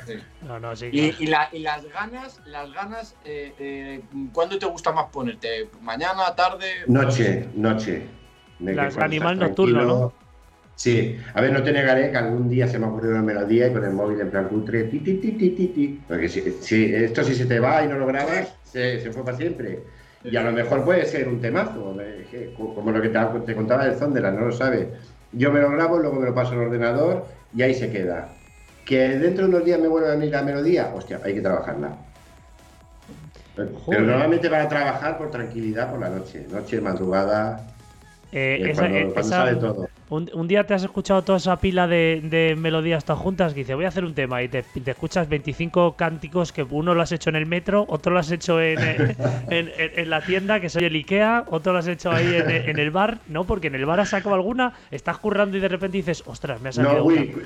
[0.07, 0.15] Sí.
[0.43, 1.15] No, no, sí, claro.
[1.19, 4.03] y, y, la, y, las ganas, las ganas, eh, eh,
[4.33, 5.69] ¿cuándo te gusta más ponerte?
[5.81, 6.67] ¿Mañana, tarde?
[6.87, 8.03] Noche, noche.
[8.61, 10.13] Las animal nocturno, ¿no?
[10.75, 13.67] Sí, a ver, no te negaré que algún día se me ha ocurrido una melodía
[13.67, 16.01] y con el móvil en plan cutre, ti, ti, ti, ti, ti, ti.
[16.07, 19.25] Porque si, si, esto si se te va y no lo grabas, se, se fue
[19.25, 19.81] para siempre.
[20.31, 21.97] Y a lo mejor puede ser un temazo,
[22.74, 24.89] como lo que te, te contaba del Zonderland, no lo sabes.
[25.33, 28.29] Yo me lo grabo, luego me lo paso al ordenador y ahí se queda.
[28.85, 31.97] Que dentro de unos días me vuelve a venir la melodía, hostia, hay que trabajarla.
[33.55, 37.66] Pero, pero normalmente para trabajar por tranquilidad por la noche, noche, madrugada,
[38.33, 39.88] eh, esa, cuando, eh, cuando esa- sale todo.
[40.11, 43.61] Un, un día te has escuchado toda esa pila de, de melodías todas juntas que
[43.61, 47.13] dice voy a hacer un tema y te, escuchas 25 cánticos que uno lo has
[47.13, 49.13] hecho en el metro, otro lo has hecho en, en,
[49.51, 52.91] en- en la tienda que soy el Ikea, otro lo has hecho ahí en, el
[52.91, 53.45] bar, ¿no?
[53.45, 56.71] Porque en el bar has sacado alguna, estás currando y de repente dices, ostras, me
[56.71, 57.21] ha salido No, una".
[57.21, 57.37] uy,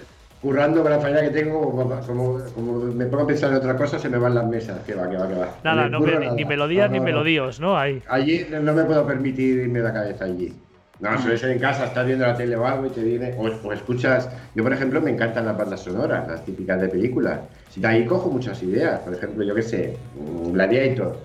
[0.40, 3.76] currando con la faena que tengo, como, como, como me pongo a pensar en otra
[3.76, 4.80] cosa, se me van las mesas.
[4.84, 5.48] Que va, que va, que va.
[5.62, 6.34] Nada, no, me- nada.
[6.34, 7.04] ni melodías ni no.
[7.04, 7.78] melodíos, ¿no?
[7.78, 8.02] Ahí.
[8.08, 10.52] Allí no me puedo permitir irme la cabeza allí.
[11.00, 13.72] No, suele ser en casa, estás viendo la tele o y te viene, o, o
[13.72, 17.40] escuchas, yo por ejemplo me encantan las bandas sonoras, las típicas de películas.
[17.74, 21.18] De ahí cojo muchas ideas, por ejemplo, yo qué sé, mm, Gladiator,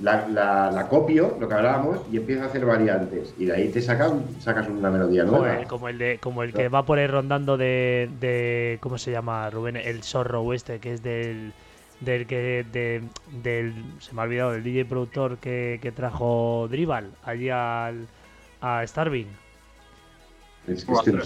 [0.00, 3.34] la, la, la copio, lo que hablábamos, y empiezo a hacer variantes.
[3.38, 4.10] Y de ahí te saca
[4.40, 5.50] sacas una melodía nueva.
[5.50, 9.12] Joder, como el de, como el que va por ahí rondando de, de ¿cómo se
[9.12, 9.76] llama Rubén?
[9.76, 11.52] El zorro este, que es del
[12.00, 17.12] del que de, del se me ha olvidado del DJ productor que, que trajo Dribal
[17.22, 18.08] allí al
[18.62, 19.26] a Starving.
[20.66, 21.22] Es que este no.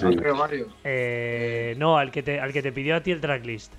[0.83, 3.73] Eh, no, al que te al que te pidió a ti el tracklist.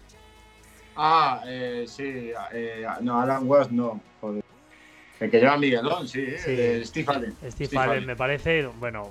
[0.95, 4.43] Ah, eh, sí, eh, no, Alan West no, joder.
[5.20, 6.51] El que lleva Miguelón, sí, Sí.
[6.51, 7.36] eh, Steve Allen.
[7.51, 9.10] Steve Allen me parece, bueno,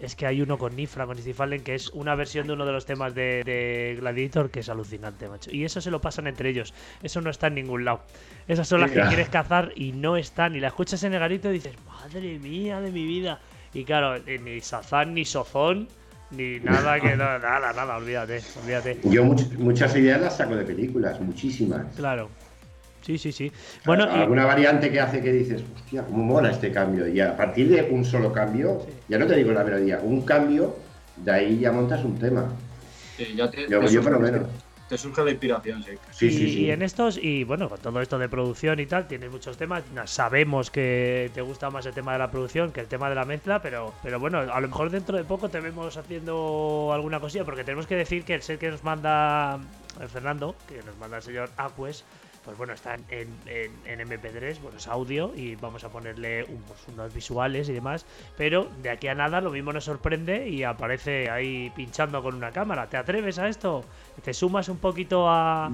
[0.00, 2.66] es que hay uno con Nifra, con Steve Allen, que es una versión de uno
[2.66, 5.50] de los temas de, de Gladiator que es alucinante, macho.
[5.52, 6.74] Y eso se lo pasan entre ellos.
[7.04, 8.02] Eso no está en ningún lado.
[8.48, 10.56] Esas son las que quieres cazar y no están.
[10.56, 13.40] Y la escuchas en el garito y dices, madre mía de mi vida.
[13.74, 15.88] Y claro, ni Sazán ni Sozón,
[16.30, 19.00] ni nada que no, nada, nada, olvídate, olvídate.
[19.04, 21.94] Yo much- muchas ideas las saco de películas, muchísimas.
[21.96, 22.30] Claro.
[23.02, 23.52] Sí, sí, sí.
[23.84, 27.06] Bueno, y- alguna variante que hace que dices, hostia, cómo mola este cambio.
[27.06, 30.76] Y a partir de un solo cambio, ya no te digo la melodía, un cambio,
[31.16, 32.50] de ahí ya montas un tema.
[33.16, 34.48] Sí, ya te, Yo, te yo por lo menos.
[34.88, 35.92] Te surge la inspiración, sí.
[36.12, 36.60] Sí, y, sí, sí.
[36.64, 39.82] y en estos, y bueno, con todo esto de producción y tal, tienes muchos temas.
[40.04, 43.24] Sabemos que te gusta más el tema de la producción que el tema de la
[43.24, 47.44] mezcla, pero, pero bueno, a lo mejor dentro de poco te vemos haciendo alguna cosilla,
[47.44, 49.58] porque tenemos que decir que el set que nos manda
[50.12, 52.04] Fernando, que nos manda el señor Aques,
[52.44, 56.62] pues bueno, está en, en, en MP3, bueno, es audio y vamos a ponerle un-
[56.92, 58.04] unos visuales y demás,
[58.36, 62.50] pero de aquí a nada lo mismo nos sorprende y aparece ahí pinchando con una
[62.50, 62.86] cámara.
[62.88, 63.84] ¿Te atreves a esto?
[64.22, 65.70] ¿Te sumas un poquito a,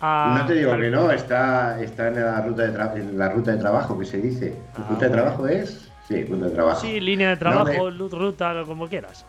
[0.00, 3.52] no te digo que no, está, está en, la ruta de tra- en la ruta
[3.52, 4.54] de trabajo que se dice.
[4.76, 5.90] Ah, ¿Ruta de trabajo es?
[6.06, 6.80] Sí, ruta de trabajo.
[6.80, 9.24] Sí, línea de No, trabajo, me- luz, ruta, lo- como quieras.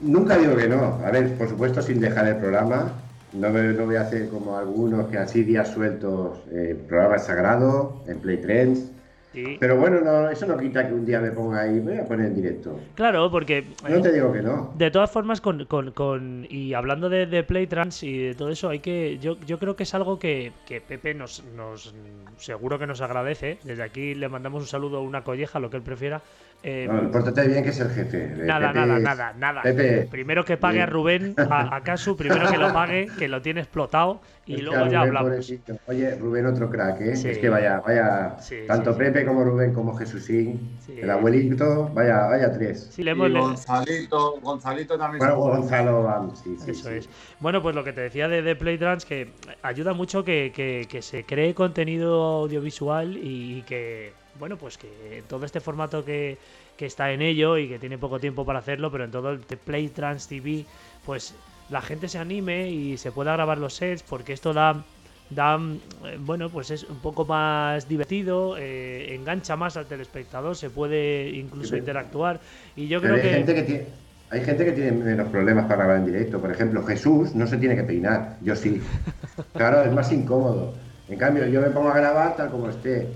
[0.00, 1.00] Nunca digo que no.
[1.04, 2.92] A ver, por supuesto, sin dejar el programa.
[3.32, 8.02] No, me- no voy a hacer como algunos que así días sueltos, eh, programa sagrado,
[8.06, 8.92] en Play Trends.
[9.32, 9.58] Sí.
[9.60, 12.28] Pero bueno, no, eso no quita que un día me ponga ahí, voy a poner
[12.28, 12.80] en directo.
[12.94, 14.72] Claro, porque No te digo que no.
[14.78, 18.70] de todas formas, con, con, con- y hablando de, de Playtrans y de todo eso,
[18.70, 21.94] hay que yo, yo creo que es algo que, que Pepe nos, nos
[22.38, 23.58] seguro que nos agradece.
[23.62, 26.22] Desde aquí le mandamos un saludo, una colleja, lo que él prefiera.
[26.62, 28.28] Eh, No, pórtate bien que es el jefe.
[28.38, 29.62] Nada, Pepe nada, es- nada, nada.
[29.62, 30.86] Pepe, Primero que pague a.
[30.86, 34.78] Rubén, a, a Casu, primero que lo pague, que lo tiene explotado, y es luego
[34.84, 35.30] ya Rubén, hablamos.
[35.30, 35.76] pobrecito.
[35.86, 37.14] Oye, Rubén otro crack, ¿eh?
[37.16, 37.28] Sí.
[37.28, 39.04] Es que vaya, vaya, Sí, tanto sí, sí.
[39.04, 40.98] Pepe como Rubén como Jesúsín, Sí.
[41.00, 42.88] el abuelito, vaya, vaya tres.
[42.90, 45.18] Sí, le hemos Gonzalito, Gonzalito también.
[45.18, 45.36] Bueno.
[45.36, 46.96] Gonzalo, vamos, sí, sí, Eso sí.
[46.96, 47.08] es.
[47.38, 49.30] Bueno, pues lo que te decía de, de Playtrans, que
[49.62, 55.44] ayuda mucho que, que- que se cree contenido audiovisual y, que, bueno, pues que todo
[55.44, 56.38] este formato que,
[56.76, 59.40] que está en ello y que tiene poco tiempo para hacerlo, pero en todo el
[59.46, 60.64] de Playtrans TV,
[61.04, 61.34] pues
[61.70, 64.84] la gente se anime y se pueda grabar los sets, porque esto da.
[65.28, 65.58] Da,
[66.04, 71.30] eh, bueno, pues es un poco más divertido, eh, engancha más al telespectador, se puede
[71.30, 72.38] incluso interactuar.
[72.76, 73.30] Y yo creo hay, que.
[73.30, 73.86] gente que tiene,
[74.30, 76.40] hay gente que tiene menos problemas para grabar en directo.
[76.40, 78.80] Por ejemplo, Jesús no se tiene que peinar, yo sí.
[79.54, 80.74] Claro, es más incómodo.
[81.08, 83.08] En cambio, yo me pongo a grabar tal como esté.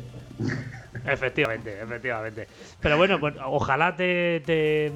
[1.07, 2.49] Efectivamente, efectivamente.
[2.81, 4.43] Pero bueno, pues ojalá te.
[4.45, 4.93] te,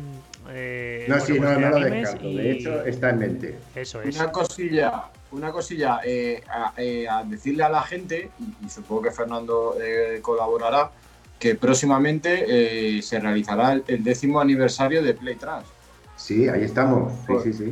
[0.51, 2.29] eh, No, bueno, sí, pues no, te no lo descarto.
[2.31, 3.59] y- De hecho, está en mente.
[3.75, 4.15] Eso es.
[4.17, 9.03] Una cosilla, una cosilla, eh, a, eh, a decirle a la gente, y, y supongo
[9.03, 10.91] que Fernando eh, colaborará,
[11.39, 12.45] que próximamente
[12.99, 15.67] eh, se realizará el, el décimo aniversario de Playtrans.
[16.17, 17.13] Sí, ahí estamos.
[17.13, 17.65] Sí, Pues, sí, sí.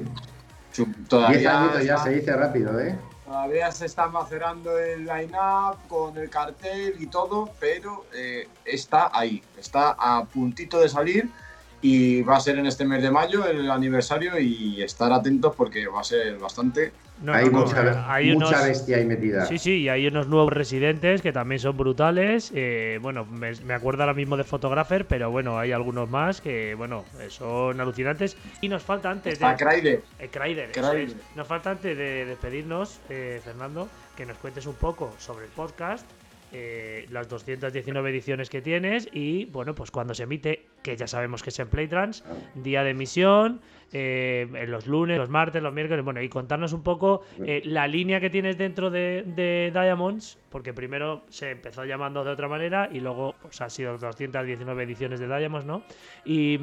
[0.75, 2.97] Diez Todavía, añitos ya está- se dice rápido, ¿eh?
[3.33, 9.43] Todavía se está macerando el line-up con el cartel y todo, pero eh, está ahí,
[9.59, 11.31] está a puntito de salir
[11.81, 15.87] y va a ser en este mes de mayo el aniversario y estar atentos porque
[15.87, 16.93] va a ser bastante
[17.23, 19.47] No, hay no, no, mucha, hay mucha unos- bestia ahí metida.
[19.47, 22.51] Sí, sí, y hay unos nuevos residentes que también son brutales.
[22.55, 26.75] eh, bueno, me, me acuerdo ahora mismo de Photographer, pero bueno, hay algunos más que,
[26.75, 28.37] bueno, eh, son alucinantes.
[28.61, 29.47] Y nos falta antes de.
[29.47, 31.09] Eh, Cryder, eso Cryder.
[31.09, 31.17] es.
[31.37, 36.05] Nos falta antes de despedirnos, eh, Fernando, que nos cuentes un poco sobre el podcast,
[36.53, 41.43] eh, las 219 ediciones que tienes y, bueno, pues cuando se emite, que ya sabemos
[41.43, 42.25] que es en Playtrans,
[42.55, 43.61] día de emisión,
[43.93, 47.87] eh, en los lunes, los martes, los miércoles, bueno, y contarnos un poco eh, la
[47.87, 53.01] línea que tienes dentro de, Diamonds, porque primero se empezó llamando de otra manera y
[53.01, 55.83] luego pues, ha sido 219 ediciones de Diamonds, ¿no?
[56.25, 56.59] Y,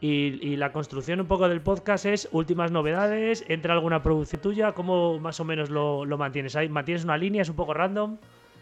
[0.00, 4.72] y- y la construcción un poco del podcast es últimas novedades, entra alguna producción tuya,
[4.72, 6.68] ¿cómo más o menos lo, lo mantienes ahí?
[6.68, 7.40] ¿Mantienes una línea?
[7.42, 8.18] ¿Es un poco random?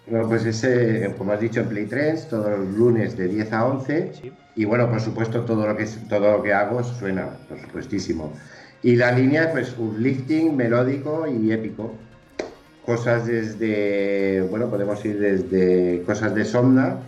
[0.06, 3.64] Bueno, pues ese, como has dicho, en Play 3, todos los lunes de 10 a
[3.66, 4.12] 11.
[4.20, 4.32] Sí.
[4.56, 8.32] Y bueno, por supuesto, todo lo que, es- todo lo que hago suena, por supuestísimo.
[8.82, 11.94] Y la línea, pues, un lifting melódico y épico.
[12.84, 16.98] Cosas desde, bueno, podemos ir desde cosas de Somna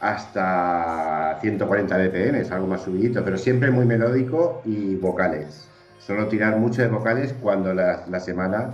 [0.00, 5.68] hasta 140 BPM, algo más subidito, pero siempre muy melódico y vocales.
[5.98, 8.70] Solo tirar mucho de vocales cuando la, la semana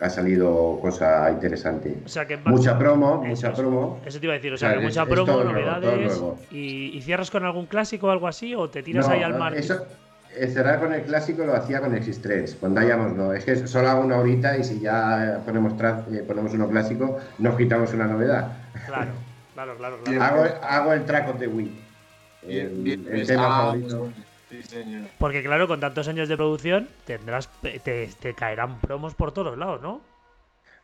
[0.00, 1.96] ha salido cosa interesante.
[2.04, 4.00] O sea que Mucha promo, Eso mucha promo.
[4.04, 5.60] Eso te iba a decir, o O sea, sea, que es- mucha promo, todo nuevo,
[5.60, 6.20] todo novedades.
[6.20, 6.38] nuevo.
[6.50, 8.54] Y, y cierras con algún clásico o algo así?
[8.54, 9.54] ¿O te tiras No, ahí al mar?
[9.56, 9.86] Eso,
[10.36, 12.56] eh, cerrar con el clásico lo hacía con X3.
[12.58, 13.32] Con Diamonds no.
[13.32, 17.18] Es que solo hago una horita y si ya ponemos, tra- eh, ponemos uno clásico,
[17.38, 18.52] nos quitamos una novedad.
[18.86, 19.12] Claro,
[19.54, 19.96] claro, claro.
[20.04, 20.22] Claro.
[20.24, 21.70] Hago, hago el track of the week.
[22.46, 23.98] Bien, El, bien, el pues, tema ah, favorito.
[24.00, 24.14] pues
[24.62, 25.08] sí, señor.
[25.18, 29.80] Porque claro, con tantos años de producción, tendrás te, te caerán promos por todos lados,
[29.82, 30.00] ¿no?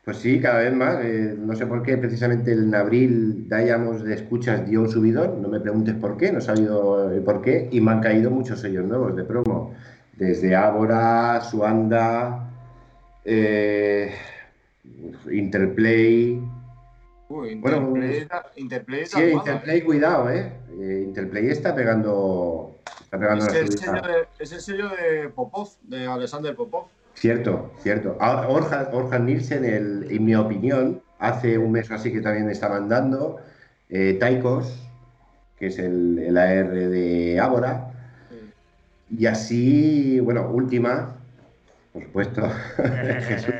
[0.05, 1.05] Pues sí, cada vez más.
[1.05, 5.43] eh, no sé por qué, precisamente en abril Diamonds de escuchas dio un subidón.
[5.43, 7.69] No me preguntes por qué, no he sabido eh, por qué.
[7.71, 9.75] Y me han caído muchos sellos nuevos de promo.
[10.17, 12.49] Desde Ábora, Suanda,
[13.25, 14.13] eh,
[15.31, 16.41] Interplay.
[17.29, 20.53] Uy, Bueno, Interplay, Interplay Sí, Interplay, cuidado, ¿eh?
[20.81, 22.75] Eh, Interplay está pegando.
[23.03, 26.87] Está pegando Es, la el sello de, es el sello de Popov, de Alexander Popov.
[27.15, 28.17] Cierto, cierto.
[28.19, 32.49] Ah, Orhan, Orhan Nielsen, el- en mi opinión, hace un mes o así que también
[32.49, 33.41] está mandando.
[33.91, 34.75] Eh, Taikos,
[35.59, 37.89] que es el, el AR de Ábora.
[39.11, 41.17] Y así, bueno, última,
[41.93, 42.49] por supuesto.
[43.27, 43.55] Jesús.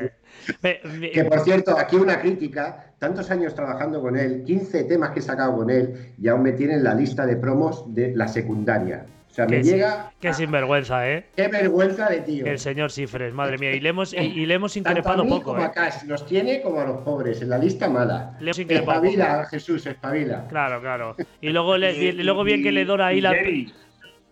[0.61, 5.23] Que por cierto, aquí una crítica, tantos años trabajando con él, 15 temas que he
[5.23, 9.05] sacado con él, y aún me tiene en la lista de promos de la secundaria.
[9.29, 10.11] O sea, me Qué llega.
[10.19, 11.25] Qué sinvergüenza, ¿eh?
[11.37, 12.45] ¡Qué vergüenza de tío!
[12.45, 13.71] El señor Cifres, madre mía.
[13.71, 15.65] Y le hemos, y, y le hemos Tanto a increpado mí poco, como ¿eh?
[15.65, 18.35] a Cash, nos tiene como a los pobres, en la lista mala.
[18.41, 20.47] Le hemos increpado Espabila, Jesús, espabila.
[20.49, 21.15] Claro, claro.
[21.39, 23.31] Y luego, le, y luego bien que le dora ahí la.
[23.33, 23.73] Jerry.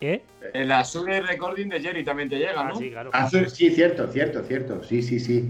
[0.01, 0.21] ¿Eh?
[0.53, 2.75] El Azure Recording de Jerry también te llega, Ah, ¿no?
[2.75, 3.09] sí, claro.
[3.13, 4.81] Azul, sí, cierto, cierto, cierto.
[4.83, 5.49] Sí, sí, sí.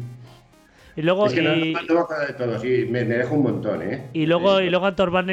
[0.99, 1.43] Y luego, es que y,
[1.73, 4.09] no, no me acuerdo de todo, sí, me, me dejo un montón, ¿eh?
[4.11, 4.89] y luego, y luego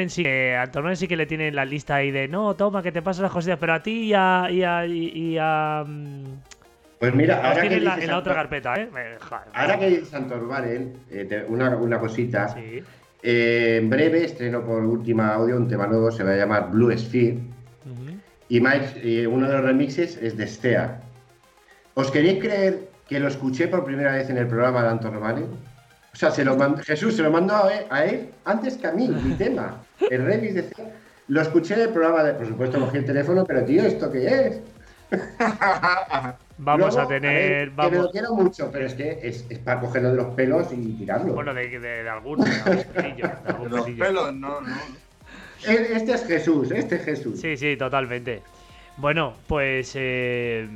[0.07, 0.55] sí que
[0.95, 3.57] sí que le tienen la lista ahí de no, toma, que te paso las cositas,
[3.59, 4.47] pero a ti y a.
[4.49, 6.23] Y a, y, y a mm,
[6.99, 8.87] Pues mira, ahora que, en la, dices en la otra carpeta, ¿eh?
[8.93, 9.17] Joder.
[9.53, 12.47] ahora que dices Santorbaren, eh, te- una, una cosita.
[12.47, 12.81] Sí.
[13.23, 16.97] Eh, en breve estreno por última audio un tema nuevo, se va a llamar Blue
[16.97, 17.39] Sphere.
[18.47, 21.01] Y, Mike, y uno de los remixes es de Stea.
[21.93, 25.43] ¿Os queréis creer que lo escuché por primera vez en el programa de Anton Romani?
[25.43, 28.87] O sea, se lo mandó- Jesús se lo mandó a él, a él antes que
[28.87, 29.81] a mí, mi tema.
[30.09, 30.65] El remix de.
[31.27, 34.25] Lo escuché en el programa, de, por supuesto cogí el teléfono, pero tío, ¿esto qué
[34.47, 34.61] es?
[36.59, 37.69] Vamos Luego, a tener.
[37.69, 40.27] ver, Que me lo quiero mucho, pero es que es, es para cogerlo de los
[40.33, 41.33] pelos y tirarlo.
[41.33, 44.75] bueno, de, de, de algún, de algún de algún Los pelos, no, no.
[45.67, 47.39] Este es Jesús, este es Jesús.
[47.41, 48.41] Sí, sí, totalmente.
[48.97, 50.67] Bueno, pues eh,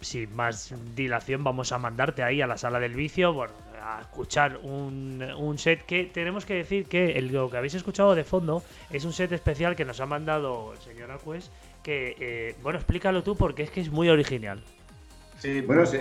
[0.00, 4.58] sin más dilación vamos a mandarte ahí a la sala del vicio, bueno, a escuchar
[4.62, 8.62] un, un set que tenemos que decir que el, lo que habéis escuchado de fondo
[8.90, 11.50] es un set especial que nos ha mandado el señor Acues,
[11.82, 14.62] que, eh, bueno, explícalo tú porque es que es muy original.
[15.38, 15.94] Sí, Bueno, es-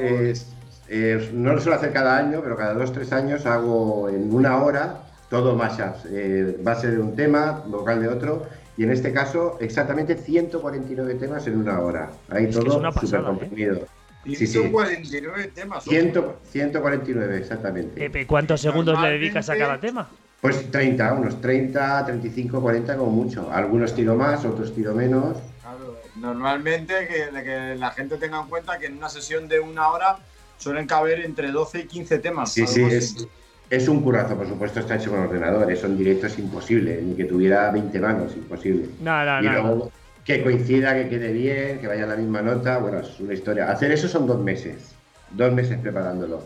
[0.90, 4.62] es- no lo suelo hacer cada año, pero cada dos tres años hago en una
[4.62, 6.06] hora todo mashups.
[6.12, 8.46] Eh, base de un tema, vocal de otro,
[8.80, 12.12] y en este caso exactamente 149 temas en una hora.
[12.30, 13.26] Ahí Es todo súper pasada, ¿eh?
[13.26, 13.86] comprimido.
[14.24, 14.48] Sí, sí.
[14.48, 15.80] 149 temas.
[15.80, 15.90] ojo.
[15.90, 16.14] 100
[16.50, 18.06] 149, exactamente.
[18.06, 20.08] Eh, ¿Cuántos segundos le dedicas a cada tema?
[20.40, 23.52] Pues 30, unos 30, 35, 40 como mucho.
[23.52, 25.36] Algunos tiro más, otros tiro menos.
[25.62, 29.90] Claro, normalmente que, que la gente tenga en cuenta que en una sesión de una
[29.90, 30.20] hora
[30.58, 32.54] suelen caber entre 12 y 15 temas.
[32.54, 32.96] Sí, algo sí, así.
[32.96, 33.28] es,
[33.70, 37.16] es un curazo, por supuesto, está hecho con ordenador, eso en directo es imposible, ni
[37.16, 38.88] que tuviera 20 manos, imposible.
[39.02, 39.52] No, no, y no.
[39.52, 39.92] luego
[40.26, 43.72] que coincida, que quede bien, que vaya a la misma nota, bueno, es una historia.
[43.72, 44.94] Hacer eso son dos meses,
[45.32, 46.44] dos meses preparándolo.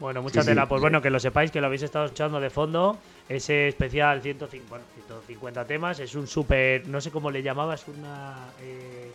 [0.00, 0.62] Bueno, mucha Sí, tela.
[0.62, 0.68] sí.
[0.68, 2.98] Pues bueno, que lo sepáis, que lo habéis estado escuchando de fondo.
[3.28, 6.00] Ese especial 150, bueno, 150 temas.
[6.00, 6.86] Es un súper.
[6.88, 8.34] No sé cómo le llamabas, una.
[8.60, 9.10] eh,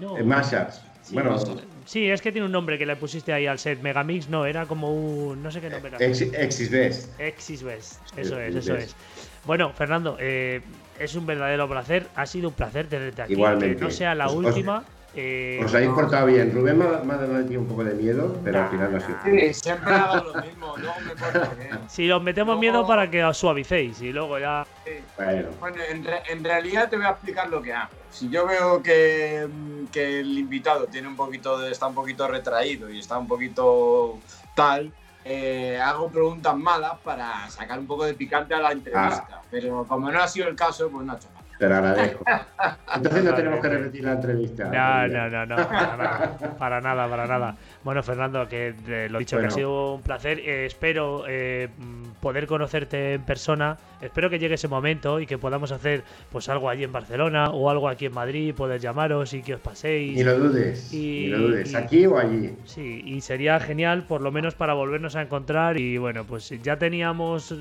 [0.00, 0.16] no.
[0.16, 0.80] Eh, mashups.
[1.02, 1.62] Sí, bueno, mashups.
[1.86, 3.80] Sí, es que tiene un nombre que le pusiste ahí al set.
[3.80, 5.42] Megamix, no, era como un.
[5.42, 6.04] No sé qué nombre era.
[6.04, 7.20] ex, Exis Best.
[7.20, 7.92] Exis Best.
[8.14, 8.94] Sí, Eso es, eso es.
[9.44, 10.60] Bueno, Fernando, eh,
[10.98, 12.08] es un verdadero placer.
[12.16, 13.32] Ha sido un placer tenerte aquí.
[13.34, 13.76] Igualmente.
[13.76, 14.84] Que no sea la os- última.
[15.16, 16.52] Eh, Os habéis portado bien.
[16.54, 18.98] Rubén me ha, me ha dado aquí un poco de miedo, pero al final no
[18.98, 19.18] ha sido.
[19.24, 21.80] Sí, siempre hago lo mismo, no me porto bien.
[21.88, 24.66] si os metemos miedo para que os suavicéis y luego ya.
[25.16, 27.90] Bueno, Bueno, en, re- en realidad te voy a explicar lo que hago.
[28.10, 29.48] Si yo veo que,
[29.90, 34.18] que el invitado tiene un poquito de, está un poquito retraído y está un poquito
[34.54, 34.92] tal,
[35.24, 39.42] eh, hago preguntas malas para sacar un poco de picante a la entrevista.
[39.50, 41.35] Pero como no ha sido el caso, pues no ha hecho nada.
[41.58, 42.24] Te lo agradezco.
[42.96, 44.64] Entonces no tenemos que repetir la entrevista.
[44.64, 47.56] No, no, no, no, para nada, para nada, para nada.
[47.82, 50.38] Bueno, Fernando, que eh, lo dicho, que ha sido un placer.
[50.40, 53.76] Eh, espero eh, mm, poder conocerte en persona.
[54.00, 57.70] Espero que llegue ese momento y que podamos hacer pues algo allí en Barcelona o
[57.70, 60.14] algo aquí en Madrid, poder llamaros y que os paséis.
[60.16, 61.72] Ni lo dudes, Y- ni lo dudes.
[61.72, 62.54] y- ¿Aquí o allí?
[62.64, 66.76] Sí, y sería genial por lo menos para volvernos a encontrar y bueno, pues ya
[66.78, 67.54] teníamos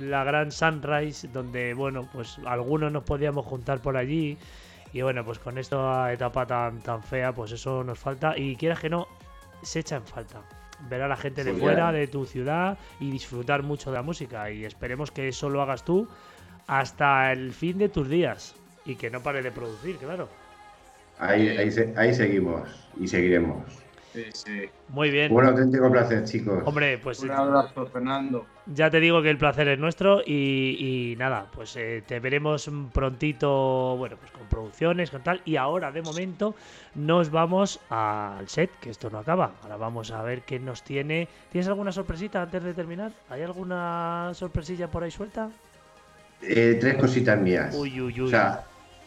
[0.00, 4.36] la gran Sunrise donde bueno, pues algunos nos podíamos juntar por allí
[4.92, 8.80] y bueno, pues con esta etapa tan tan fea, pues eso nos falta y quieras
[8.80, 9.06] que no
[9.62, 10.40] se echa en falta.
[10.88, 11.92] Ver a la gente de Sí, fuera, ya.
[11.92, 15.84] de tu ciudad y disfrutar mucho de la música y esperemos que eso lo hagas
[15.84, 16.08] tú
[16.68, 20.28] hasta el fin de tus días y que no pare de producir, claro.
[21.18, 22.68] Ahí, ahí, se- ahí seguimos
[23.00, 23.64] y seguiremos.
[24.18, 24.70] Sí, sí.
[24.88, 25.32] Muy bien.
[25.32, 26.62] Un auténtico placer, chicos.
[26.64, 28.46] Hombre, pues Un abrazo, Fernando.
[28.66, 32.68] Ya te digo que el placer es nuestro y, y nada, pues eh, te veremos
[32.92, 35.40] prontito, bueno, pues con producciones, con tal.
[35.44, 36.54] Y ahora, de momento,
[36.94, 39.52] nos vamos al set, que esto no acaba.
[39.62, 41.28] Ahora vamos a ver qué nos tiene.
[41.52, 43.12] ¿Tienes alguna sorpresita antes de terminar?
[43.30, 45.48] ¿Hay alguna sorpresilla por ahí suelta?
[46.42, 47.74] Eh, tres cositas mías.
[47.74, 48.26] Uy, uy, uy.
[48.26, 48.64] O sea,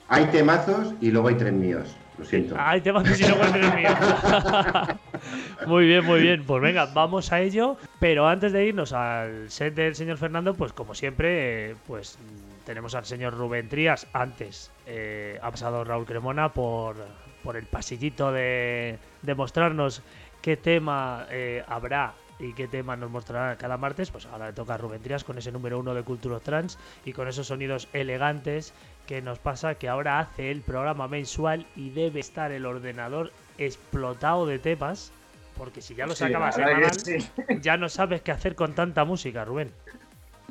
[0.07, 1.97] hay temazos y luego hay tres míos.
[2.21, 2.55] Lo siento.
[2.55, 3.89] Ay, te el mío.
[5.65, 6.43] muy bien, muy bien.
[6.45, 7.77] Pues venga, vamos a ello.
[7.99, 12.19] Pero antes de irnos al set del señor Fernando, pues como siempre, eh, pues
[12.63, 14.05] tenemos al señor Rubén Trías.
[14.13, 16.95] Antes eh, ha pasado Raúl Cremona por,
[17.43, 20.03] por el pasillito de, de mostrarnos
[20.43, 24.11] qué tema eh, habrá y qué tema nos mostrará cada martes.
[24.11, 27.13] Pues ahora le toca a Rubén Trías con ese número uno de Cultura Trans y
[27.13, 28.75] con esos sonidos elegantes
[29.07, 34.45] que nos pasa que ahora hace el programa mensual y debe estar el ordenador explotado
[34.45, 35.11] de temas.
[35.57, 37.17] Porque si ya lo Sí, verdad semanal, sí.
[37.61, 39.71] ya no sabes qué hacer con tanta música, Rubén.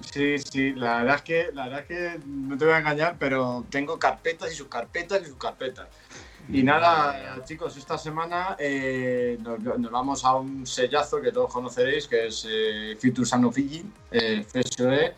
[0.03, 3.17] Sí, sí, la verdad es que, la verdad es que no te voy a engañar,
[3.19, 5.89] pero tengo carpetas y sus carpetas y sus carpetas.
[6.49, 12.09] Y nada, chicos, esta semana eh, nos, nos vamos a un sellazo que todos conoceréis,
[12.09, 12.97] que es eh,
[13.45, 15.15] of Iggy, eh, FSOE,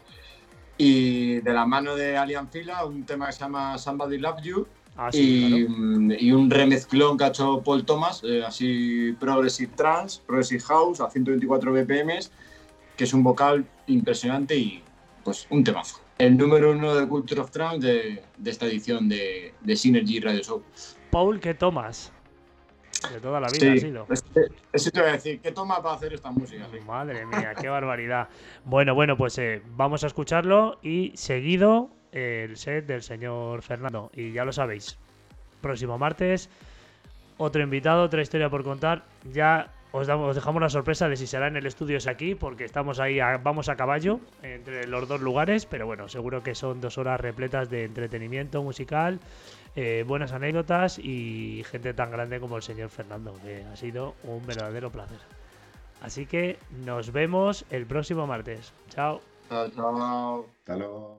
[0.82, 4.66] y de la mano de Alien Fila, un tema que se llama Somebody Love You,
[4.94, 6.20] Ah, sí, y, claro.
[6.20, 11.08] y un remezclón que ha hecho Paul Thomas, eh, así Progressive Trance, Progressive House a
[11.08, 12.18] 124 BPM,
[12.94, 14.82] que es un vocal impresionante y
[15.24, 15.96] pues un temazo.
[16.18, 20.42] el número uno de Culture of Trance de, de esta edición de, de Synergy Radio
[20.42, 20.62] Show.
[21.10, 22.12] Paul, ¿qué tomas?
[23.10, 24.06] De toda la vida ha sido.
[24.72, 26.66] Eso te voy a decir, ¿qué toma para hacer esta música?
[26.86, 28.28] Madre mía, qué barbaridad.
[28.64, 34.10] Bueno, bueno, pues eh, vamos a escucharlo y seguido el set del señor Fernando.
[34.14, 34.98] Y ya lo sabéis,
[35.60, 36.50] próximo martes,
[37.38, 39.04] otro invitado, otra historia por contar.
[39.32, 42.64] Ya os, damos, dejamos la sorpresa de si será en el estudio es aquí, porque
[42.64, 46.98] estamos ahí, vamos a caballo entre los dos lugares, pero bueno, seguro que son dos
[46.98, 49.20] horas repletas de entretenimiento musical,
[49.74, 54.46] eh, buenas anécdotas y gente tan grande como el señor Fernando, que ha sido un
[54.46, 55.18] verdadero placer.
[56.02, 58.72] Así que nos vemos el próximo martes.
[58.90, 59.20] Chao.
[59.48, 60.46] Chao, chao.
[60.58, 61.18] Hasta luego.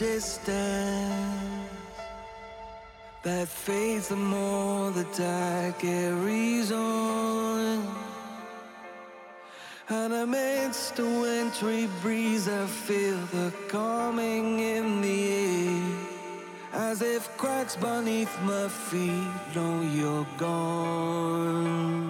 [0.00, 1.68] distance
[3.22, 7.86] that fades the more the I carries on.
[9.90, 15.82] And amidst the wintry breeze, I feel the calming in the air,
[16.72, 22.09] as if cracks beneath my feet know you're gone.